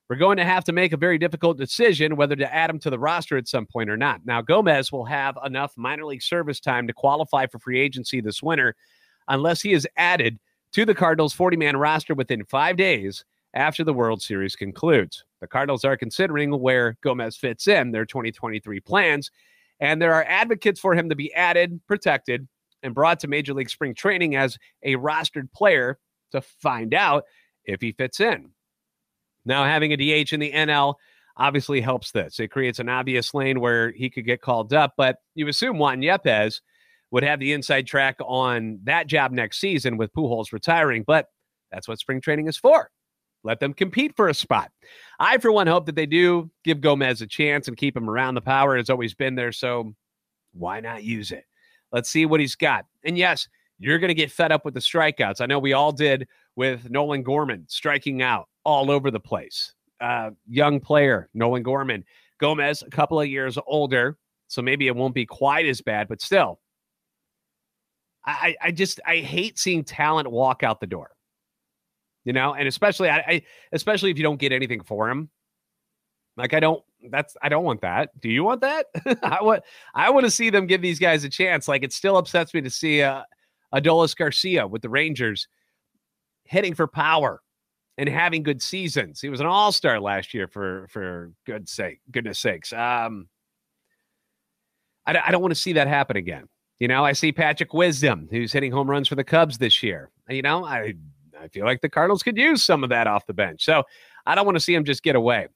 We're 0.09 0.15
going 0.15 0.37
to 0.37 0.45
have 0.45 0.63
to 0.65 0.73
make 0.73 0.93
a 0.93 0.97
very 0.97 1.19
difficult 1.19 1.59
decision 1.59 2.15
whether 2.15 2.37
to 2.37 2.55
add 2.55 2.71
him 2.71 2.79
to 2.81 2.91
the 2.91 3.01
roster 3.01 3.37
at 3.37 3.49
some 3.49 3.67
point 3.67 3.91
or 3.91 3.97
not. 3.97 4.21
Now, 4.25 4.43
Gomez 4.43 4.93
will 4.93 5.07
have 5.07 5.37
enough 5.45 5.73
minor 5.77 6.05
league 6.05 6.23
service 6.23 6.61
time 6.61 6.87
to 6.87 6.93
qualify 6.93 7.49
for 7.49 7.59
free 7.59 7.81
agency 7.81 8.21
this 8.21 8.45
winter 8.45 8.77
unless 9.29 9.63
he 9.63 9.73
is 9.73 9.87
added 9.97 10.39
to 10.73 10.85
the 10.85 10.95
Cardinals' 10.95 11.33
40 11.35 11.57
man 11.57 11.77
roster 11.77 12.15
within 12.15 12.45
five 12.45 12.77
days 12.77 13.25
after 13.55 13.85
the 13.85 13.93
World 13.93 14.23
Series 14.23 14.57
concludes. 14.57 15.25
The 15.41 15.47
Cardinals 15.47 15.85
are 15.85 15.97
considering 15.97 16.51
where 16.53 16.97
Gomez 17.03 17.37
fits 17.37 17.67
in 17.67 17.91
their 17.93 18.07
2023 18.07 18.81
plans, 18.81 19.31
and 19.81 20.01
there 20.01 20.15
are 20.15 20.25
advocates 20.25 20.81
for 20.81 20.95
him 20.95 21.09
to 21.09 21.17
be 21.17 21.33
added, 21.35 21.81
protected, 21.87 22.49
and 22.83 22.95
brought 22.95 23.21
to 23.21 23.29
Major 23.29 23.55
League 23.55 23.71
Spring 23.71 23.95
Training 23.95 24.37
as 24.37 24.59
a 24.83 24.97
rostered 24.97 25.53
player 25.53 25.99
to 26.33 26.41
find 26.41 26.95
out 26.95 27.25
if 27.65 27.81
he 27.81 27.93
fits 27.93 28.21
in. 28.21 28.51
Now, 29.45 29.65
having 29.65 29.93
a 29.93 29.97
DH 29.97 30.33
in 30.33 30.41
the 30.41 30.53
NL 30.53 30.95
obviously 31.37 31.81
helps 31.81 32.13
this. 32.13 32.41
It 32.41 32.49
creates 32.49 32.79
an 32.79 32.89
obvious 32.89 33.35
lane 33.35 33.61
where 33.61 33.91
he 33.93 34.11
could 34.11 34.27
get 34.27 34.41
called 34.41 34.73
up, 34.73 34.95
but 34.97 35.19
you 35.35 35.49
assume 35.49 35.79
Juan 35.79 36.01
Yepez 36.01 36.61
would 37.13 37.23
have 37.23 37.39
the 37.39 37.53
inside 37.53 37.87
track 37.87 38.17
on 38.25 38.81
that 38.85 39.07
job 39.07 39.31
next 39.31 39.59
season 39.61 39.97
with 39.97 40.13
Pujols 40.15 40.53
retiring, 40.53 41.05
but 41.07 41.27
that's 41.71 41.87
what 41.87 41.99
spring 41.99 42.21
training 42.21 42.49
is 42.49 42.57
for. 42.57 42.91
Let 43.45 43.61
them 43.61 43.75
compete 43.75 44.17
for 44.17 44.29
a 44.29 44.35
spot. 44.35 44.71
I, 45.21 45.39
for 45.39 45.53
one, 45.53 45.67
hope 45.67 45.87
that 45.87 45.95
they 45.95 46.07
do 46.07 46.51
give 46.65 46.81
Gomez 46.81 47.21
a 47.21 47.27
chance 47.27 47.69
and 47.69 47.77
keep 47.77 47.97
him 47.97 48.09
around. 48.09 48.35
The 48.35 48.41
power 48.41 48.77
has 48.77 48.89
always 48.89 49.15
been 49.15 49.35
there, 49.35 49.53
so 49.53 49.95
why 50.53 50.81
not 50.81 51.05
use 51.05 51.33
it? 51.33 51.45
Let's 51.93 52.09
see 52.09 52.25
what 52.25 52.41
he's 52.41 52.55
got. 52.55 52.87
And 53.05 53.19
yes, 53.19 53.47
you're 53.79 53.99
going 53.99 54.09
to 54.09 54.15
get 54.15 54.31
fed 54.31 54.53
up 54.53 54.65
with 54.65 54.75
the 54.75 54.81
strikeouts. 54.81 55.41
I 55.41 55.47
know 55.47 55.59
we 55.59 55.73
all 55.73 55.93
did 55.93 56.29
with 56.57 56.89
Nolan 56.89 57.23
Gorman 57.23 57.67
striking 57.69 58.23
out 58.23 58.49
all 58.65 58.91
over 58.91 59.11
the 59.11 59.21
place. 59.21 59.75
Uh, 60.01 60.31
young 60.49 60.81
player, 60.81 61.29
Nolan 61.35 61.63
Gorman. 61.63 62.05
Gomez, 62.39 62.83
a 62.83 62.91
couple 62.91 63.21
of 63.21 63.29
years 63.29 63.59
older, 63.67 64.17
so 64.49 64.63
maybe 64.63 64.87
it 64.87 64.97
won't 64.97 65.15
be 65.15 65.27
quite 65.27 65.67
as 65.67 65.81
bad, 65.81 66.09
but 66.09 66.23
still. 66.23 66.61
I, 68.25 68.57
I 68.63 68.71
just 68.71 69.01
I 69.07 69.17
hate 69.19 69.59
seeing 69.59 69.85
talent 69.85 70.31
walk 70.31 70.63
out 70.63 70.81
the 70.81 70.87
door. 70.87 71.11
You 72.25 72.33
know, 72.33 72.55
and 72.55 72.69
especially 72.69 73.09
I, 73.11 73.19
I 73.19 73.43
especially 73.73 74.11
if 74.11 74.17
you 74.17 74.23
don't 74.23 74.39
get 74.39 74.53
anything 74.53 74.83
for 74.83 75.11
him. 75.11 75.29
Like 76.37 76.55
I 76.55 76.61
don't 76.61 76.83
that's 77.11 77.37
I 77.43 77.49
don't 77.49 77.65
want 77.65 77.81
that. 77.81 78.19
Do 78.21 78.29
you 78.29 78.45
want 78.45 78.61
that? 78.61 78.87
I 79.23 79.43
want 79.43 79.63
I 79.95 80.11
want 80.11 80.25
to 80.25 80.31
see 80.31 80.51
them 80.51 80.67
give 80.67 80.83
these 80.83 80.99
guys 80.99 81.25
a 81.25 81.29
chance. 81.29 81.67
Like 81.67 81.83
it 81.83 81.93
still 81.93 82.17
upsets 82.17 82.55
me 82.55 82.61
to 82.61 82.71
see 82.71 83.03
uh 83.03 83.23
Adolis 83.75 84.17
Garcia 84.17 84.67
with 84.67 84.83
the 84.83 84.89
Rangers 84.89 85.49
hitting 86.45 86.75
for 86.75 86.87
power 86.87 87.41
and 87.99 88.09
having 88.09 88.43
good 88.43 88.63
seasons. 88.63 89.21
He 89.21 89.29
was 89.29 89.41
an 89.41 89.47
all-star 89.47 90.01
last 90.01 90.33
year 90.33 90.47
for 90.47 90.87
for 90.91 91.33
good 91.45 91.69
sake, 91.69 92.01
goodness 92.11 92.39
sakes. 92.39 92.73
Um 92.73 93.29
I, 95.07 95.19
I 95.27 95.31
don't 95.33 95.43
want 95.43 95.53
to 95.53 95.61
see 95.61 95.73
that 95.73 95.89
happen 95.89 96.17
again. 96.17 96.49
You 96.83 96.89
know, 96.89 97.05
I 97.05 97.13
see 97.13 97.31
Patrick 97.31 97.73
Wisdom, 97.73 98.27
who's 98.29 98.53
hitting 98.53 98.73
home 98.73 98.91
runs 98.91 99.07
for 99.07 99.15
the 99.15 99.23
Cubs 99.23 99.57
this 99.57 99.85
year. 99.85 100.11
You 100.29 100.43
know, 100.43 100.65
I 100.65 100.95
I 101.41 101.47
feel 101.47 101.65
like 101.65 101.81
the 101.81 101.89
Cardinals 101.89 102.25
could 102.25 102.37
use 102.37 102.65
some 102.65 102.83
of 102.83 102.91
that 102.91 103.07
off 103.07 103.25
the 103.25 103.33
bench. 103.33 103.65
So 103.65 103.85
I 104.27 104.35
don't 104.35 104.45
want 104.47 104.57
to 104.57 104.61
see 104.61 104.75
him 104.75 104.85
just 104.85 105.05
get 105.05 105.15
away. 105.15 105.47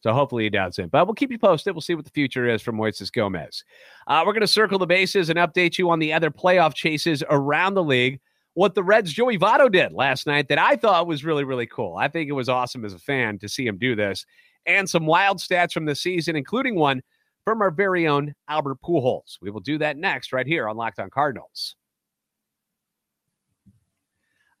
So 0.00 0.12
hopefully 0.12 0.44
he 0.44 0.50
doesn't. 0.50 0.92
But 0.92 1.06
we'll 1.06 1.14
keep 1.14 1.30
you 1.30 1.38
posted. 1.38 1.74
We'll 1.74 1.80
see 1.80 1.94
what 1.94 2.04
the 2.04 2.10
future 2.10 2.46
is 2.46 2.60
for 2.60 2.70
Moises 2.70 3.10
Gomez. 3.10 3.64
Uh, 4.08 4.24
we're 4.26 4.34
going 4.34 4.42
to 4.42 4.46
circle 4.46 4.78
the 4.78 4.86
bases 4.86 5.30
and 5.30 5.38
update 5.38 5.78
you 5.78 5.88
on 5.88 6.00
the 6.00 6.12
other 6.12 6.30
playoff 6.30 6.74
chases 6.74 7.24
around 7.30 7.72
the 7.72 7.82
league 7.82 8.20
what 8.52 8.74
the 8.74 8.84
Reds' 8.84 9.14
Joey 9.14 9.38
Votto 9.38 9.72
did 9.72 9.94
last 9.94 10.26
night 10.26 10.48
that 10.48 10.58
I 10.58 10.76
thought 10.76 11.06
was 11.06 11.24
really, 11.24 11.44
really 11.44 11.66
cool. 11.66 11.96
I 11.96 12.08
think 12.08 12.28
it 12.28 12.32
was 12.32 12.50
awesome 12.50 12.84
as 12.84 12.92
a 12.92 12.98
fan 12.98 13.38
to 13.38 13.48
see 13.48 13.66
him 13.66 13.78
do 13.78 13.96
this, 13.96 14.26
and 14.66 14.86
some 14.86 15.06
wild 15.06 15.38
stats 15.38 15.72
from 15.72 15.86
the 15.86 15.94
season, 15.94 16.36
including 16.36 16.74
one 16.74 17.02
from 17.46 17.62
our 17.62 17.70
very 17.70 18.08
own 18.08 18.34
Albert 18.48 18.78
Pujols. 18.84 19.38
We 19.40 19.50
will 19.50 19.60
do 19.60 19.78
that 19.78 19.96
next, 19.96 20.32
right 20.32 20.46
here 20.46 20.68
on 20.68 20.76
Locked 20.76 20.98
On 20.98 21.08
Cardinals. 21.08 21.76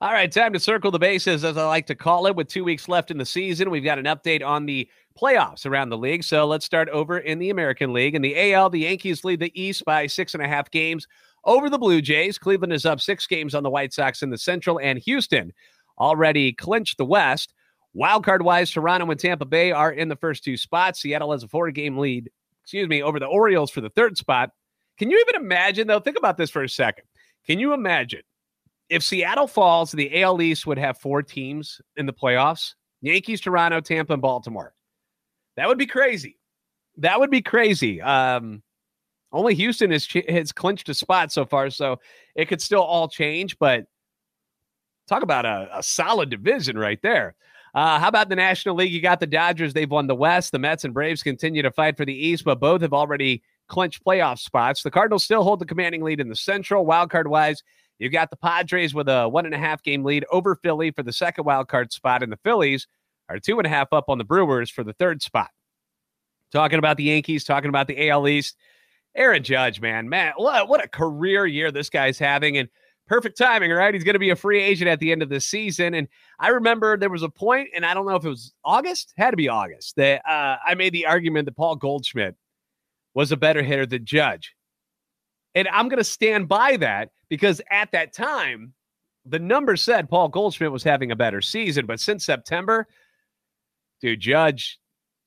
All 0.00 0.12
right, 0.12 0.30
time 0.30 0.52
to 0.52 0.60
circle 0.60 0.92
the 0.92 0.98
bases, 0.98 1.42
as 1.42 1.56
I 1.56 1.66
like 1.66 1.86
to 1.86 1.96
call 1.96 2.28
it. 2.28 2.36
With 2.36 2.46
two 2.46 2.62
weeks 2.62 2.88
left 2.88 3.10
in 3.10 3.18
the 3.18 3.26
season, 3.26 3.70
we've 3.70 3.82
got 3.82 3.98
an 3.98 4.04
update 4.04 4.46
on 4.46 4.66
the 4.66 4.88
playoffs 5.20 5.66
around 5.66 5.88
the 5.88 5.98
league. 5.98 6.22
So 6.22 6.46
let's 6.46 6.64
start 6.64 6.88
over 6.90 7.18
in 7.18 7.40
the 7.40 7.50
American 7.50 7.92
League. 7.92 8.14
In 8.14 8.22
the 8.22 8.52
AL, 8.52 8.70
the 8.70 8.80
Yankees 8.80 9.24
lead 9.24 9.40
the 9.40 9.60
East 9.60 9.84
by 9.84 10.06
six 10.06 10.34
and 10.34 10.42
a 10.42 10.48
half 10.48 10.70
games 10.70 11.08
over 11.44 11.68
the 11.68 11.78
Blue 11.78 12.00
Jays. 12.00 12.38
Cleveland 12.38 12.72
is 12.72 12.86
up 12.86 13.00
six 13.00 13.26
games 13.26 13.52
on 13.52 13.64
the 13.64 13.70
White 13.70 13.92
Sox 13.92 14.22
in 14.22 14.30
the 14.30 14.38
Central, 14.38 14.78
and 14.78 15.00
Houston 15.00 15.52
already 15.98 16.52
clinched 16.52 16.98
the 16.98 17.04
West. 17.04 17.52
Wildcard 17.96 18.42
wise, 18.42 18.70
Toronto 18.70 19.10
and 19.10 19.18
Tampa 19.18 19.46
Bay 19.46 19.72
are 19.72 19.90
in 19.90 20.08
the 20.08 20.16
first 20.16 20.44
two 20.44 20.56
spots. 20.56 21.00
Seattle 21.00 21.32
has 21.32 21.42
a 21.42 21.48
four 21.48 21.70
game 21.70 21.96
lead, 21.96 22.30
excuse 22.66 22.88
me, 22.88 23.00
over 23.00 23.20
the 23.20 23.26
Orioles 23.26 23.70
for 23.70 23.80
the 23.80 23.90
third 23.90 24.18
spot. 24.18 24.50
Can 24.98 25.08
you 25.08 25.24
even 25.28 25.40
imagine, 25.40 25.86
though? 25.86 26.00
Think 26.00 26.18
about 26.18 26.36
this 26.36 26.50
for 26.50 26.64
a 26.64 26.68
second. 26.68 27.04
Can 27.46 27.60
you 27.60 27.72
imagine 27.72 28.22
if 28.88 29.04
Seattle 29.04 29.46
falls, 29.46 29.92
the 29.92 30.20
AL 30.20 30.42
East 30.42 30.66
would 30.66 30.76
have 30.76 30.98
four 30.98 31.22
teams 31.22 31.80
in 31.96 32.06
the 32.06 32.12
playoffs 32.12 32.74
Yankees, 33.02 33.40
Toronto, 33.40 33.80
Tampa, 33.80 34.14
and 34.14 34.22
Baltimore? 34.22 34.74
That 35.56 35.68
would 35.68 35.78
be 35.78 35.86
crazy. 35.86 36.40
That 36.96 37.20
would 37.20 37.30
be 37.30 37.40
crazy. 37.40 38.02
Um, 38.02 38.64
only 39.30 39.54
Houston 39.54 39.92
has 39.92 40.08
has 40.28 40.50
clinched 40.50 40.88
a 40.88 40.94
spot 40.94 41.30
so 41.30 41.46
far, 41.46 41.70
so 41.70 42.00
it 42.34 42.46
could 42.48 42.60
still 42.60 42.82
all 42.82 43.06
change. 43.06 43.56
But 43.60 43.84
talk 45.06 45.22
about 45.22 45.46
a, 45.46 45.68
a 45.72 45.82
solid 45.84 46.30
division 46.30 46.76
right 46.76 47.00
there. 47.00 47.36
Uh, 47.76 48.00
how 48.00 48.08
about 48.08 48.30
the 48.30 48.36
National 48.36 48.74
League? 48.74 48.90
You 48.90 49.02
got 49.02 49.20
the 49.20 49.26
Dodgers; 49.26 49.74
they've 49.74 49.90
won 49.90 50.06
the 50.06 50.14
West. 50.14 50.50
The 50.50 50.58
Mets 50.58 50.84
and 50.84 50.94
Braves 50.94 51.22
continue 51.22 51.60
to 51.60 51.70
fight 51.70 51.98
for 51.98 52.06
the 52.06 52.14
East, 52.14 52.42
but 52.42 52.58
both 52.58 52.80
have 52.80 52.94
already 52.94 53.42
clinched 53.68 54.02
playoff 54.02 54.38
spots. 54.38 54.82
The 54.82 54.90
Cardinals 54.90 55.24
still 55.24 55.42
hold 55.42 55.60
the 55.60 55.66
commanding 55.66 56.02
lead 56.02 56.18
in 56.18 56.30
the 56.30 56.36
Central. 56.36 56.86
Wildcard 56.86 57.26
wise, 57.26 57.62
you've 57.98 58.12
got 58.12 58.30
the 58.30 58.36
Padres 58.36 58.94
with 58.94 59.10
a 59.10 59.28
one 59.28 59.44
and 59.44 59.54
a 59.54 59.58
half 59.58 59.82
game 59.82 60.04
lead 60.04 60.24
over 60.32 60.56
Philly 60.56 60.90
for 60.90 61.02
the 61.02 61.12
second 61.12 61.44
wildcard 61.44 61.92
spot, 61.92 62.22
and 62.22 62.32
the 62.32 62.38
Phillies 62.38 62.88
are 63.28 63.38
two 63.38 63.58
and 63.58 63.66
a 63.66 63.70
half 63.70 63.92
up 63.92 64.06
on 64.08 64.16
the 64.16 64.24
Brewers 64.24 64.70
for 64.70 64.82
the 64.82 64.94
third 64.94 65.20
spot. 65.20 65.50
Talking 66.52 66.78
about 66.78 66.96
the 66.96 67.04
Yankees, 67.04 67.44
talking 67.44 67.68
about 67.68 67.88
the 67.88 68.08
AL 68.08 68.26
East. 68.26 68.56
Aaron 69.14 69.42
Judge, 69.42 69.82
man, 69.82 70.08
man, 70.08 70.32
what, 70.36 70.68
what 70.68 70.82
a 70.82 70.88
career 70.88 71.46
year 71.46 71.70
this 71.70 71.90
guy's 71.90 72.18
having. 72.18 72.56
And 72.56 72.70
perfect 73.06 73.38
timing, 73.38 73.70
right? 73.70 73.94
He's 73.94 74.04
going 74.04 74.14
to 74.14 74.20
be 74.20 74.30
a 74.30 74.36
free 74.36 74.62
agent 74.62 74.88
at 74.88 75.00
the 75.00 75.12
end 75.12 75.22
of 75.22 75.28
the 75.28 75.40
season. 75.40 75.94
And 75.94 76.08
I 76.38 76.48
remember 76.48 76.96
there 76.96 77.10
was 77.10 77.22
a 77.22 77.28
point, 77.28 77.68
and 77.74 77.84
I 77.84 77.94
don't 77.94 78.06
know 78.06 78.16
if 78.16 78.24
it 78.24 78.28
was 78.28 78.52
August, 78.64 79.14
had 79.16 79.30
to 79.30 79.36
be 79.36 79.48
August, 79.48 79.96
that 79.96 80.22
uh, 80.28 80.56
I 80.66 80.74
made 80.74 80.92
the 80.92 81.06
argument 81.06 81.46
that 81.46 81.56
Paul 81.56 81.76
Goldschmidt 81.76 82.34
was 83.14 83.32
a 83.32 83.36
better 83.36 83.62
hitter 83.62 83.86
than 83.86 84.04
Judge. 84.04 84.54
And 85.54 85.68
I'm 85.68 85.88
going 85.88 85.98
to 85.98 86.04
stand 86.04 86.48
by 86.48 86.76
that 86.78 87.10
because 87.28 87.62
at 87.70 87.92
that 87.92 88.12
time, 88.12 88.74
the 89.24 89.38
numbers 89.38 89.82
said 89.82 90.08
Paul 90.08 90.28
Goldschmidt 90.28 90.70
was 90.70 90.84
having 90.84 91.10
a 91.10 91.16
better 91.16 91.40
season. 91.40 91.86
But 91.86 91.98
since 91.98 92.24
September, 92.24 92.86
dude, 94.00 94.20
Judge 94.20 94.78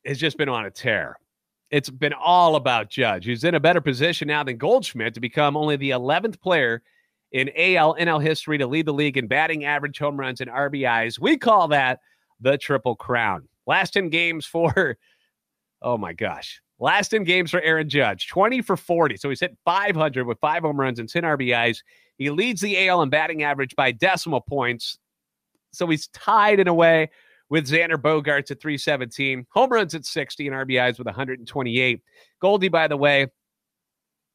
has 0.06 0.20
just 0.20 0.38
been 0.38 0.48
on 0.48 0.66
a 0.66 0.72
tear 0.72 1.18
it's 1.72 1.90
been 1.90 2.14
all 2.14 2.56
about 2.56 2.90
Judge, 2.90 3.26
who's 3.26 3.44
in 3.44 3.56
a 3.56 3.60
better 3.60 3.82
position 3.82 4.28
now 4.28 4.44
than 4.44 4.58
Goldschmidt 4.58 5.14
to 5.14 5.20
become 5.20 5.56
only 5.56 5.76
the 5.76 5.92
11th 5.92 6.42
player 6.42 6.82
in 7.32 7.50
AL 7.56 7.96
NL 7.96 8.22
history 8.22 8.58
to 8.58 8.68
lead 8.68 8.86
the 8.86 8.94
league 8.94 9.18
in 9.18 9.28
batting 9.28 9.66
average, 9.66 10.00
home 10.00 10.20
runs, 10.20 10.42
and 10.42 10.50
RBIs. 10.50 11.20
We 11.20 11.38
call 11.38 11.68
that 11.70 12.00
the 12.40 12.58
Triple 12.58 12.96
Crown. 12.96 13.48
Last 13.68 13.92
10 13.92 14.10
games 14.10 14.46
for, 14.46 14.98
oh 15.82 15.98
my 15.98 16.14
gosh, 16.14 16.62
last 16.80 17.10
10 17.10 17.24
games 17.24 17.52
for 17.52 17.62
Aaron 17.62 17.90
Judge 17.90 18.28
20 18.28 18.62
for 18.62 18.78
40. 18.78 19.18
So 19.18 19.30
he's 19.30 19.40
hit 19.40 19.58
500 19.66 20.26
with 20.26 20.40
five 20.40 20.64
home 20.64 20.80
runs 20.80 21.00
and 21.00 21.10
10 21.10 21.24
RBIs. 21.24 21.80
He 22.18 22.30
leads 22.30 22.62
the 22.62 22.88
AL 22.88 23.02
in 23.02 23.10
batting 23.10 23.44
average 23.44 23.76
by 23.76 23.92
decimal 23.92 24.42
points. 24.42 24.98
So 25.72 25.88
he's 25.88 26.08
tied 26.08 26.60
in 26.60 26.68
a 26.68 26.74
way 26.74 27.10
with 27.50 27.68
Xander 27.68 27.96
Bogaerts 27.96 28.52
at 28.52 28.62
317, 28.62 29.46
home 29.50 29.72
runs 29.72 29.96
at 29.96 30.06
60, 30.06 30.48
and 30.48 30.56
RBIs 30.56 30.98
with 30.98 31.08
128. 31.08 32.02
Goldie, 32.40 32.70
by 32.70 32.88
the 32.88 32.98
way, 32.98 33.28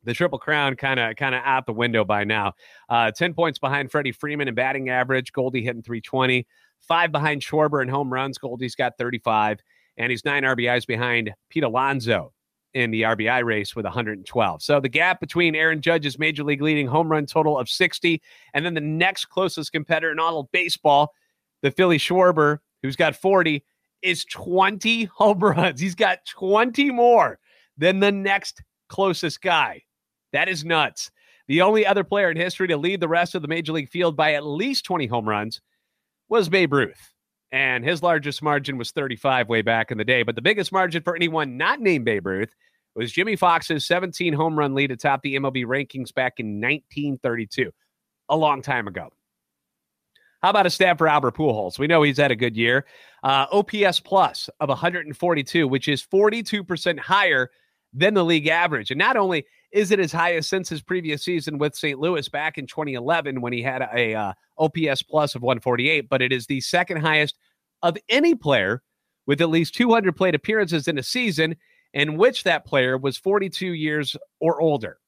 the 0.04 0.14
triple 0.14 0.38
crown 0.38 0.76
kind 0.76 1.00
of 1.00 1.16
kind 1.16 1.34
of 1.34 1.42
out 1.44 1.66
the 1.66 1.72
window 1.72 2.04
by 2.04 2.24
now. 2.24 2.52
Uh, 2.88 3.10
10 3.10 3.34
points 3.34 3.58
behind 3.58 3.90
Freddie 3.90 4.12
Freeman 4.12 4.48
in 4.48 4.54
batting 4.54 4.88
average. 4.88 5.32
Goldie 5.32 5.62
hitting 5.62 5.82
320. 5.82 6.46
Five 6.80 7.12
behind 7.12 7.40
Schwarber 7.40 7.82
in 7.82 7.88
home 7.88 8.12
runs. 8.12 8.38
Goldie's 8.38 8.74
got 8.74 8.98
35. 8.98 9.60
And 9.96 10.10
he's 10.10 10.24
nine 10.24 10.42
RBIs 10.42 10.86
behind 10.86 11.32
Pete 11.48 11.64
Alonso 11.64 12.32
in 12.74 12.90
the 12.90 13.02
RBI 13.02 13.44
race 13.44 13.76
with 13.76 13.84
112. 13.84 14.62
So 14.62 14.80
the 14.80 14.88
gap 14.88 15.20
between 15.20 15.54
Aaron 15.54 15.80
Judge's 15.80 16.18
major 16.18 16.42
league 16.42 16.60
leading 16.60 16.88
home 16.88 17.08
run 17.08 17.24
total 17.24 17.56
of 17.56 17.68
60 17.68 18.20
and 18.52 18.66
then 18.66 18.74
the 18.74 18.80
next 18.80 19.26
closest 19.26 19.70
competitor 19.72 20.10
in 20.10 20.18
all 20.18 20.40
of 20.40 20.50
baseball, 20.50 21.12
the 21.62 21.70
Philly 21.70 21.98
Schwarber, 21.98 22.58
who's 22.82 22.96
got 22.96 23.14
40, 23.14 23.64
is 24.02 24.24
20 24.26 25.04
home 25.04 25.38
runs. 25.40 25.80
He's 25.80 25.94
got 25.94 26.18
20 26.26 26.90
more 26.90 27.38
than 27.78 28.00
the 28.00 28.12
next 28.12 28.62
closest 28.88 29.40
guy. 29.40 29.82
That 30.34 30.48
is 30.48 30.64
nuts. 30.64 31.12
The 31.46 31.62
only 31.62 31.86
other 31.86 32.04
player 32.04 32.30
in 32.30 32.36
history 32.36 32.66
to 32.68 32.76
lead 32.76 33.00
the 33.00 33.08
rest 33.08 33.34
of 33.34 33.42
the 33.42 33.48
major 33.48 33.72
league 33.72 33.88
field 33.88 34.16
by 34.16 34.34
at 34.34 34.44
least 34.44 34.84
20 34.84 35.06
home 35.06 35.28
runs 35.28 35.60
was 36.28 36.48
Babe 36.48 36.72
Ruth. 36.72 37.12
And 37.52 37.84
his 37.84 38.02
largest 38.02 38.42
margin 38.42 38.76
was 38.76 38.90
35 38.90 39.48
way 39.48 39.62
back 39.62 39.92
in 39.92 39.98
the 39.98 40.04
day. 40.04 40.24
But 40.24 40.34
the 40.34 40.42
biggest 40.42 40.72
margin 40.72 41.02
for 41.04 41.14
anyone 41.14 41.56
not 41.56 41.80
named 41.80 42.04
Babe 42.04 42.26
Ruth 42.26 42.52
was 42.96 43.12
Jimmie 43.12 43.36
Foxx's 43.36 43.86
17 43.86 44.32
home 44.32 44.58
run 44.58 44.74
lead 44.74 44.90
atop 44.90 45.22
the 45.22 45.36
MLB 45.36 45.64
rankings 45.64 46.12
back 46.12 46.40
in 46.40 46.60
1932, 46.60 47.70
a 48.28 48.36
long 48.36 48.60
time 48.60 48.88
ago. 48.88 49.10
How 50.42 50.50
about 50.50 50.66
a 50.66 50.70
stat 50.70 50.98
for 50.98 51.06
Albert 51.06 51.36
Pujols? 51.36 51.78
We 51.78 51.86
know 51.86 52.02
he's 52.02 52.18
had 52.18 52.32
a 52.32 52.36
good 52.36 52.56
year. 52.56 52.86
Uh, 53.22 53.46
OPS 53.52 54.00
plus 54.00 54.50
of 54.58 54.68
142, 54.68 55.68
which 55.68 55.86
is 55.86 56.02
42% 56.02 56.98
higher 56.98 57.50
than 57.94 58.14
the 58.14 58.24
league 58.24 58.48
average. 58.48 58.90
And 58.90 58.98
not 58.98 59.16
only 59.16 59.46
is 59.74 59.90
it 59.90 59.98
as 59.98 60.12
high 60.12 60.36
as 60.36 60.46
since 60.46 60.68
his 60.68 60.82
previous 60.82 61.24
season 61.24 61.58
with 61.58 61.74
St. 61.74 61.98
Louis 61.98 62.28
back 62.28 62.58
in 62.58 62.66
2011 62.66 63.40
when 63.40 63.52
he 63.52 63.60
had 63.60 63.82
a 63.82 64.14
uh, 64.14 64.32
OPS 64.56 65.02
plus 65.02 65.34
of 65.34 65.42
148, 65.42 66.08
but 66.08 66.22
it 66.22 66.32
is 66.32 66.46
the 66.46 66.60
second 66.60 66.98
highest 66.98 67.36
of 67.82 67.98
any 68.08 68.36
player 68.36 68.82
with 69.26 69.40
at 69.40 69.50
least 69.50 69.74
200 69.74 70.16
plate 70.16 70.36
appearances 70.36 70.86
in 70.86 70.96
a 70.96 71.02
season 71.02 71.56
in 71.92 72.16
which 72.16 72.44
that 72.44 72.64
player 72.64 72.96
was 72.96 73.18
42 73.18 73.66
years 73.66 74.16
or 74.38 74.60
older. 74.60 74.98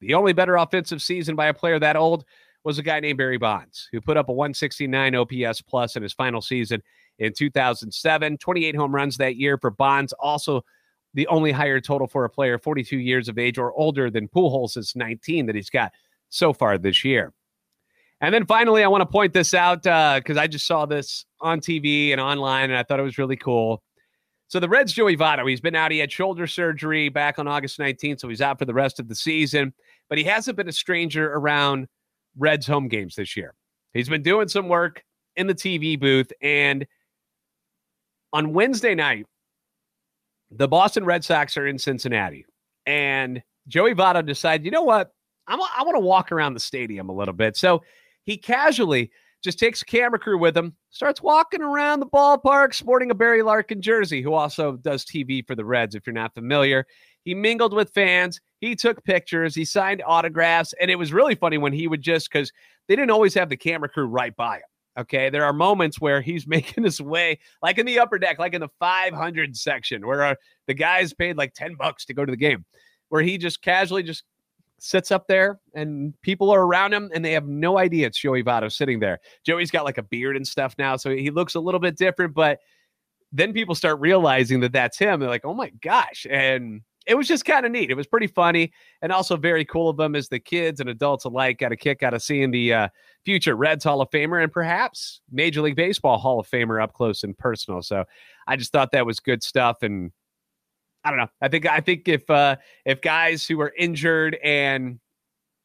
The 0.00 0.14
only 0.14 0.34
better 0.34 0.56
offensive 0.56 1.02
season 1.02 1.34
by 1.34 1.48
a 1.48 1.54
player 1.54 1.80
that 1.80 1.96
old 1.96 2.24
was 2.62 2.78
a 2.78 2.84
guy 2.84 3.00
named 3.00 3.18
Barry 3.18 3.38
Bonds, 3.38 3.88
who 3.90 4.00
put 4.00 4.16
up 4.16 4.28
a 4.28 4.32
169 4.32 5.16
OPS 5.16 5.62
plus 5.62 5.96
in 5.96 6.04
his 6.04 6.12
final 6.12 6.40
season 6.40 6.80
in 7.18 7.32
2007. 7.32 8.38
28 8.38 8.76
home 8.76 8.94
runs 8.94 9.16
that 9.16 9.34
year 9.34 9.58
for 9.58 9.70
Bonds, 9.70 10.12
also 10.12 10.64
the 11.14 11.26
only 11.26 11.52
higher 11.52 11.80
total 11.80 12.06
for 12.06 12.24
a 12.24 12.30
player 12.30 12.58
42 12.58 12.98
years 12.98 13.28
of 13.28 13.38
age 13.38 13.58
or 13.58 13.72
older 13.72 14.10
than 14.10 14.28
Pujols 14.28 14.76
is 14.76 14.94
19 14.94 15.46
that 15.46 15.54
he's 15.54 15.70
got 15.70 15.92
so 16.28 16.52
far 16.52 16.78
this 16.78 17.04
year. 17.04 17.32
And 18.20 18.34
then 18.34 18.46
finally, 18.46 18.84
I 18.84 18.88
want 18.88 19.00
to 19.00 19.06
point 19.06 19.32
this 19.32 19.54
out 19.54 19.82
because 19.82 20.36
uh, 20.36 20.40
I 20.40 20.46
just 20.46 20.66
saw 20.66 20.84
this 20.84 21.24
on 21.40 21.60
TV 21.60 22.12
and 22.12 22.20
online, 22.20 22.64
and 22.64 22.78
I 22.78 22.82
thought 22.82 23.00
it 23.00 23.04
was 23.04 23.18
really 23.18 23.36
cool. 23.36 23.82
So 24.48 24.60
the 24.60 24.68
Reds' 24.68 24.92
Joey 24.92 25.16
Votto, 25.16 25.48
he's 25.48 25.60
been 25.60 25.76
out. 25.76 25.90
He 25.90 25.98
had 25.98 26.12
shoulder 26.12 26.46
surgery 26.46 27.08
back 27.08 27.38
on 27.38 27.48
August 27.48 27.78
19th, 27.78 28.20
so 28.20 28.28
he's 28.28 28.42
out 28.42 28.58
for 28.58 28.64
the 28.64 28.74
rest 28.74 29.00
of 29.00 29.08
the 29.08 29.14
season. 29.14 29.72
But 30.08 30.18
he 30.18 30.24
hasn't 30.24 30.56
been 30.56 30.68
a 30.68 30.72
stranger 30.72 31.32
around 31.32 31.88
Reds 32.36 32.66
home 32.66 32.88
games 32.88 33.14
this 33.14 33.36
year. 33.36 33.54
He's 33.94 34.08
been 34.08 34.22
doing 34.22 34.48
some 34.48 34.68
work 34.68 35.02
in 35.36 35.46
the 35.46 35.54
TV 35.54 35.98
booth, 35.98 36.30
and 36.42 36.86
on 38.32 38.52
Wednesday 38.52 38.94
night, 38.94 39.26
the 40.50 40.68
Boston 40.68 41.04
Red 41.04 41.24
Sox 41.24 41.56
are 41.56 41.66
in 41.66 41.78
Cincinnati, 41.78 42.46
and 42.86 43.42
Joey 43.68 43.94
Votto 43.94 44.24
decided, 44.24 44.64
you 44.64 44.70
know 44.70 44.82
what? 44.82 45.12
I'm, 45.46 45.60
I 45.60 45.82
want 45.82 45.96
to 45.96 46.00
walk 46.00 46.32
around 46.32 46.54
the 46.54 46.60
stadium 46.60 47.08
a 47.08 47.14
little 47.14 47.34
bit. 47.34 47.56
So 47.56 47.82
he 48.24 48.36
casually 48.36 49.10
just 49.42 49.58
takes 49.58 49.82
a 49.82 49.86
camera 49.86 50.18
crew 50.18 50.38
with 50.38 50.56
him, 50.56 50.76
starts 50.90 51.22
walking 51.22 51.62
around 51.62 52.00
the 52.00 52.06
ballpark 52.06 52.74
sporting 52.74 53.10
a 53.10 53.14
Barry 53.14 53.42
Larkin 53.42 53.80
jersey, 53.80 54.22
who 54.22 54.34
also 54.34 54.76
does 54.76 55.04
TV 55.04 55.46
for 55.46 55.54
the 55.54 55.64
Reds, 55.64 55.94
if 55.94 56.06
you're 56.06 56.14
not 56.14 56.34
familiar. 56.34 56.86
He 57.24 57.34
mingled 57.34 57.72
with 57.72 57.92
fans. 57.92 58.40
He 58.60 58.74
took 58.76 59.02
pictures. 59.04 59.54
He 59.54 59.64
signed 59.64 60.02
autographs. 60.06 60.74
And 60.80 60.90
it 60.90 60.96
was 60.96 61.12
really 61.12 61.34
funny 61.34 61.58
when 61.58 61.72
he 61.72 61.88
would 61.88 62.02
just, 62.02 62.30
because 62.30 62.52
they 62.88 62.96
didn't 62.96 63.10
always 63.10 63.34
have 63.34 63.48
the 63.48 63.56
camera 63.56 63.88
crew 63.88 64.06
right 64.06 64.34
by 64.36 64.56
him. 64.56 64.62
Okay. 65.00 65.30
There 65.30 65.44
are 65.44 65.52
moments 65.52 66.00
where 66.00 66.20
he's 66.20 66.46
making 66.46 66.84
his 66.84 67.00
way, 67.00 67.38
like 67.62 67.78
in 67.78 67.86
the 67.86 67.98
upper 67.98 68.18
deck, 68.18 68.38
like 68.38 68.54
in 68.54 68.60
the 68.60 68.70
500 68.78 69.56
section, 69.56 70.06
where 70.06 70.22
uh, 70.22 70.34
the 70.66 70.74
guys 70.74 71.12
paid 71.12 71.36
like 71.36 71.54
10 71.54 71.74
bucks 71.74 72.04
to 72.06 72.14
go 72.14 72.24
to 72.24 72.30
the 72.30 72.36
game, 72.36 72.64
where 73.08 73.22
he 73.22 73.38
just 73.38 73.62
casually 73.62 74.02
just 74.02 74.24
sits 74.82 75.10
up 75.10 75.26
there 75.26 75.60
and 75.74 76.14
people 76.22 76.50
are 76.50 76.62
around 76.62 76.94
him 76.94 77.10
and 77.14 77.22
they 77.22 77.32
have 77.32 77.46
no 77.46 77.78
idea 77.78 78.06
it's 78.06 78.18
Joey 78.18 78.42
Votto 78.42 78.72
sitting 78.72 78.98
there. 78.98 79.18
Joey's 79.44 79.70
got 79.70 79.84
like 79.84 79.98
a 79.98 80.02
beard 80.02 80.36
and 80.36 80.46
stuff 80.46 80.74
now, 80.78 80.96
so 80.96 81.10
he 81.10 81.30
looks 81.30 81.54
a 81.54 81.60
little 81.60 81.80
bit 81.80 81.96
different, 81.96 82.34
but 82.34 82.60
then 83.32 83.52
people 83.52 83.74
start 83.74 84.00
realizing 84.00 84.60
that 84.60 84.72
that's 84.72 84.98
him. 84.98 85.20
They're 85.20 85.28
like, 85.28 85.44
oh 85.44 85.54
my 85.54 85.70
gosh. 85.82 86.26
And 86.28 86.80
it 87.06 87.14
was 87.14 87.26
just 87.26 87.44
kind 87.44 87.64
of 87.64 87.72
neat. 87.72 87.90
It 87.90 87.96
was 87.96 88.06
pretty 88.06 88.26
funny 88.26 88.72
and 89.02 89.10
also 89.10 89.36
very 89.36 89.64
cool 89.64 89.88
of 89.88 89.96
them 89.96 90.14
as 90.14 90.28
the 90.28 90.38
kids 90.38 90.80
and 90.80 90.88
adults 90.88 91.24
alike 91.24 91.58
got 91.58 91.72
a 91.72 91.76
kick 91.76 92.02
out 92.02 92.14
of 92.14 92.22
seeing 92.22 92.50
the 92.50 92.72
uh, 92.74 92.88
future 93.24 93.56
Reds 93.56 93.84
Hall 93.84 94.00
of 94.00 94.10
Famer 94.10 94.42
and 94.42 94.52
perhaps 94.52 95.20
Major 95.30 95.62
League 95.62 95.76
Baseball 95.76 96.18
Hall 96.18 96.38
of 96.38 96.48
Famer 96.48 96.82
up 96.82 96.92
close 96.92 97.22
and 97.22 97.36
personal. 97.36 97.82
So 97.82 98.04
I 98.46 98.56
just 98.56 98.72
thought 98.72 98.92
that 98.92 99.06
was 99.06 99.18
good 99.18 99.42
stuff. 99.42 99.78
And 99.82 100.12
I 101.04 101.10
don't 101.10 101.18
know. 101.18 101.28
I 101.40 101.48
think 101.48 101.66
I 101.66 101.80
think 101.80 102.08
if 102.08 102.28
uh, 102.28 102.56
if 102.84 103.00
guys 103.00 103.46
who 103.46 103.60
are 103.60 103.72
injured 103.78 104.36
and 104.44 105.00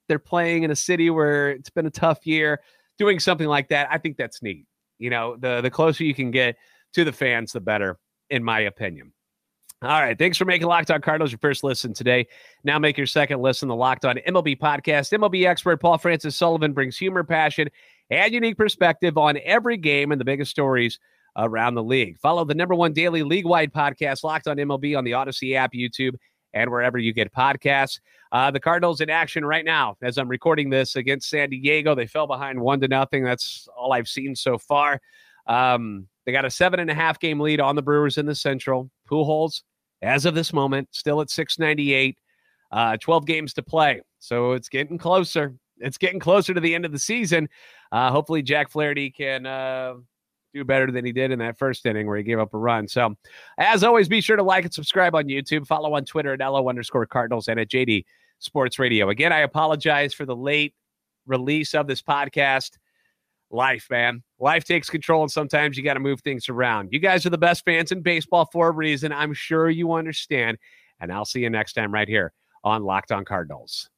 they're 0.08 0.20
playing 0.20 0.64
in 0.64 0.72
a 0.72 0.76
city 0.76 1.10
where 1.10 1.52
it's 1.52 1.70
been 1.70 1.86
a 1.86 1.92
tough 1.92 2.26
year, 2.26 2.62
doing 2.98 3.20
something 3.20 3.48
like 3.48 3.70
that, 3.70 3.90
I 3.92 3.98
think 3.98 4.18
that's 4.18 4.42
neat. 4.42 4.66
You 4.98 5.10
know, 5.10 5.36
the 5.38 5.60
the 5.62 5.70
closer 5.70 6.06
you 6.06 6.16
can 6.16 6.32
get 6.32 6.56
to 6.94 7.04
the 7.04 7.12
fans, 7.12 7.52
the 7.52 7.60
better, 7.60 7.98
in 8.30 8.44
my 8.44 8.62
opinion. 8.62 9.12
All 9.86 10.02
right. 10.02 10.18
Thanks 10.18 10.36
for 10.36 10.46
making 10.46 10.68
Locked 10.68 10.90
On 10.90 11.00
Cardinals 11.00 11.32
your 11.32 11.38
first 11.38 11.64
listen 11.64 11.94
today. 11.94 12.26
Now 12.64 12.80
make 12.80 12.98
your 12.98 13.06
second 13.06 13.40
listen, 13.42 13.68
the 13.68 13.76
Locked 13.76 14.04
On 14.04 14.16
MLB 14.28 14.58
podcast. 14.58 15.16
MLB 15.16 15.46
expert 15.46 15.80
Paul 15.80 16.00
Francis 16.00 16.36
Sullivan 16.36 16.74
brings 16.74 16.98
humor, 16.98 17.24
passion, 17.24 17.70
and 18.10 18.34
unique 18.34 18.58
perspective 18.58 19.16
on 19.16 19.38
every 19.44 19.78
game 19.78 20.12
and 20.12 20.20
the 20.20 20.26
biggest 20.26 20.50
stories 20.50 20.98
around 21.38 21.76
the 21.76 21.84
league. 21.84 22.18
Follow 22.18 22.44
the 22.46 22.56
number 22.56 22.74
one 22.74 22.94
daily 22.94 23.22
league 23.22 23.46
wide 23.46 23.72
podcast, 23.72 24.24
Locked 24.24 24.48
on 24.48 24.58
MLB, 24.58 24.98
on 24.98 25.04
the 25.04 25.14
Odyssey 25.14 25.56
app, 25.56 25.74
YouTube, 25.74 26.16
and 26.56 26.72
wherever 26.72 26.98
you 26.98 27.14
get 27.14 27.32
podcasts. 27.32 28.00
Uh, 28.32 28.50
the 28.50 28.60
Cardinals 28.60 29.02
in 29.02 29.12
action 29.12 29.46
right 29.46 29.66
now 29.66 29.98
as 30.02 30.18
I'm 30.18 30.30
recording 30.30 30.72
this 30.72 30.96
against 30.96 31.30
San 31.30 31.52
Diego. 31.52 31.94
They 31.94 32.08
fell 32.08 32.26
behind 32.26 32.60
one 32.60 32.80
to 32.80 32.88
nothing. 32.88 33.24
That's 33.24 33.68
all 33.78 33.94
I've 33.94 34.08
seen 34.08 34.36
so 34.36 34.58
far. 34.58 35.00
Um, 35.46 36.08
they 36.26 36.32
got 36.32 36.44
a 36.46 36.50
seven 36.50 36.80
and 36.80 36.90
a 36.90 36.96
half 36.96 37.20
game 37.20 37.40
lead 37.40 37.60
on 37.60 37.76
the 37.76 37.84
Brewers 37.84 38.18
in 38.18 38.26
the 38.26 38.34
Central. 38.34 38.90
Pujols, 39.08 39.62
as 40.06 40.26
of 40.26 40.36
this 40.36 40.54
moment, 40.54 40.90
still 40.92 41.22
at 41.22 41.30
698. 41.30 42.18
Uh, 42.72 42.98
12 42.98 43.26
games 43.26 43.54
to 43.54 43.64
play. 43.64 44.02
So 44.20 44.54
it's 44.54 44.70
getting 44.70 44.98
closer. 44.98 45.56
It's 45.78 45.98
getting 45.98 46.20
closer 46.20 46.54
to 46.54 46.60
the 46.60 46.74
end 46.74 46.84
of 46.84 46.92
the 46.92 47.00
season. 47.00 47.48
Uh, 47.92 48.12
hopefully, 48.12 48.42
Jack 48.42 48.70
Flaherty 48.70 49.12
can 49.12 49.46
uh, 49.46 49.94
do 50.54 50.64
better 50.64 50.92
than 50.92 51.06
he 51.06 51.12
did 51.12 51.32
in 51.32 51.40
that 51.40 51.58
first 51.58 51.86
inning 51.86 52.08
where 52.08 52.18
he 52.18 52.24
gave 52.24 52.40
up 52.40 52.54
a 52.54 52.58
run. 52.58 52.88
So, 52.88 53.16
as 53.58 53.84
always, 53.84 54.08
be 54.08 54.22
sure 54.22 54.36
to 54.36 54.44
like 54.44 54.66
and 54.66 54.74
subscribe 54.74 55.16
on 55.16 55.26
YouTube. 55.26 55.68
Follow 55.68 55.94
on 55.94 56.06
Twitter 56.06 56.34
at 56.34 56.40
LO 56.40 56.68
underscore 56.68 57.06
Cardinals 57.06 57.48
and 57.48 57.60
at 57.60 57.70
JD 57.70 58.06
Sports 58.40 58.80
Radio. 58.80 59.10
Again, 59.10 59.32
I 59.32 59.40
apologize 59.40 60.14
for 60.14 60.26
the 60.26 60.36
late 60.36 60.74
release 61.26 61.74
of 61.76 61.88
this 61.88 62.02
podcast. 62.02 62.72
Life, 63.56 63.88
man. 63.90 64.22
Life 64.38 64.66
takes 64.66 64.90
control, 64.90 65.22
and 65.22 65.32
sometimes 65.32 65.78
you 65.78 65.84
got 65.84 65.94
to 65.94 66.02
move 66.02 66.20
things 66.22 66.50
around. 66.50 66.90
You 66.92 67.00
guys 67.00 67.26
are 67.26 67.30
the 67.30 67.38
best 67.38 67.64
fans 67.64 67.94
in 67.94 68.02
baseball 68.02 68.50
for 68.52 68.68
a 68.68 68.72
reason. 68.72 69.14
I'm 69.14 69.34
sure 69.34 69.70
you 69.70 69.94
understand. 69.94 70.58
And 71.00 71.12
I'll 71.12 71.24
see 71.26 71.40
you 71.40 71.50
next 71.50 71.74
time 71.74 71.94
right 71.94 72.08
here 72.08 72.34
on 72.66 72.84
Locked 72.84 73.14
On 73.14 73.24
Cardinals. 73.24 73.90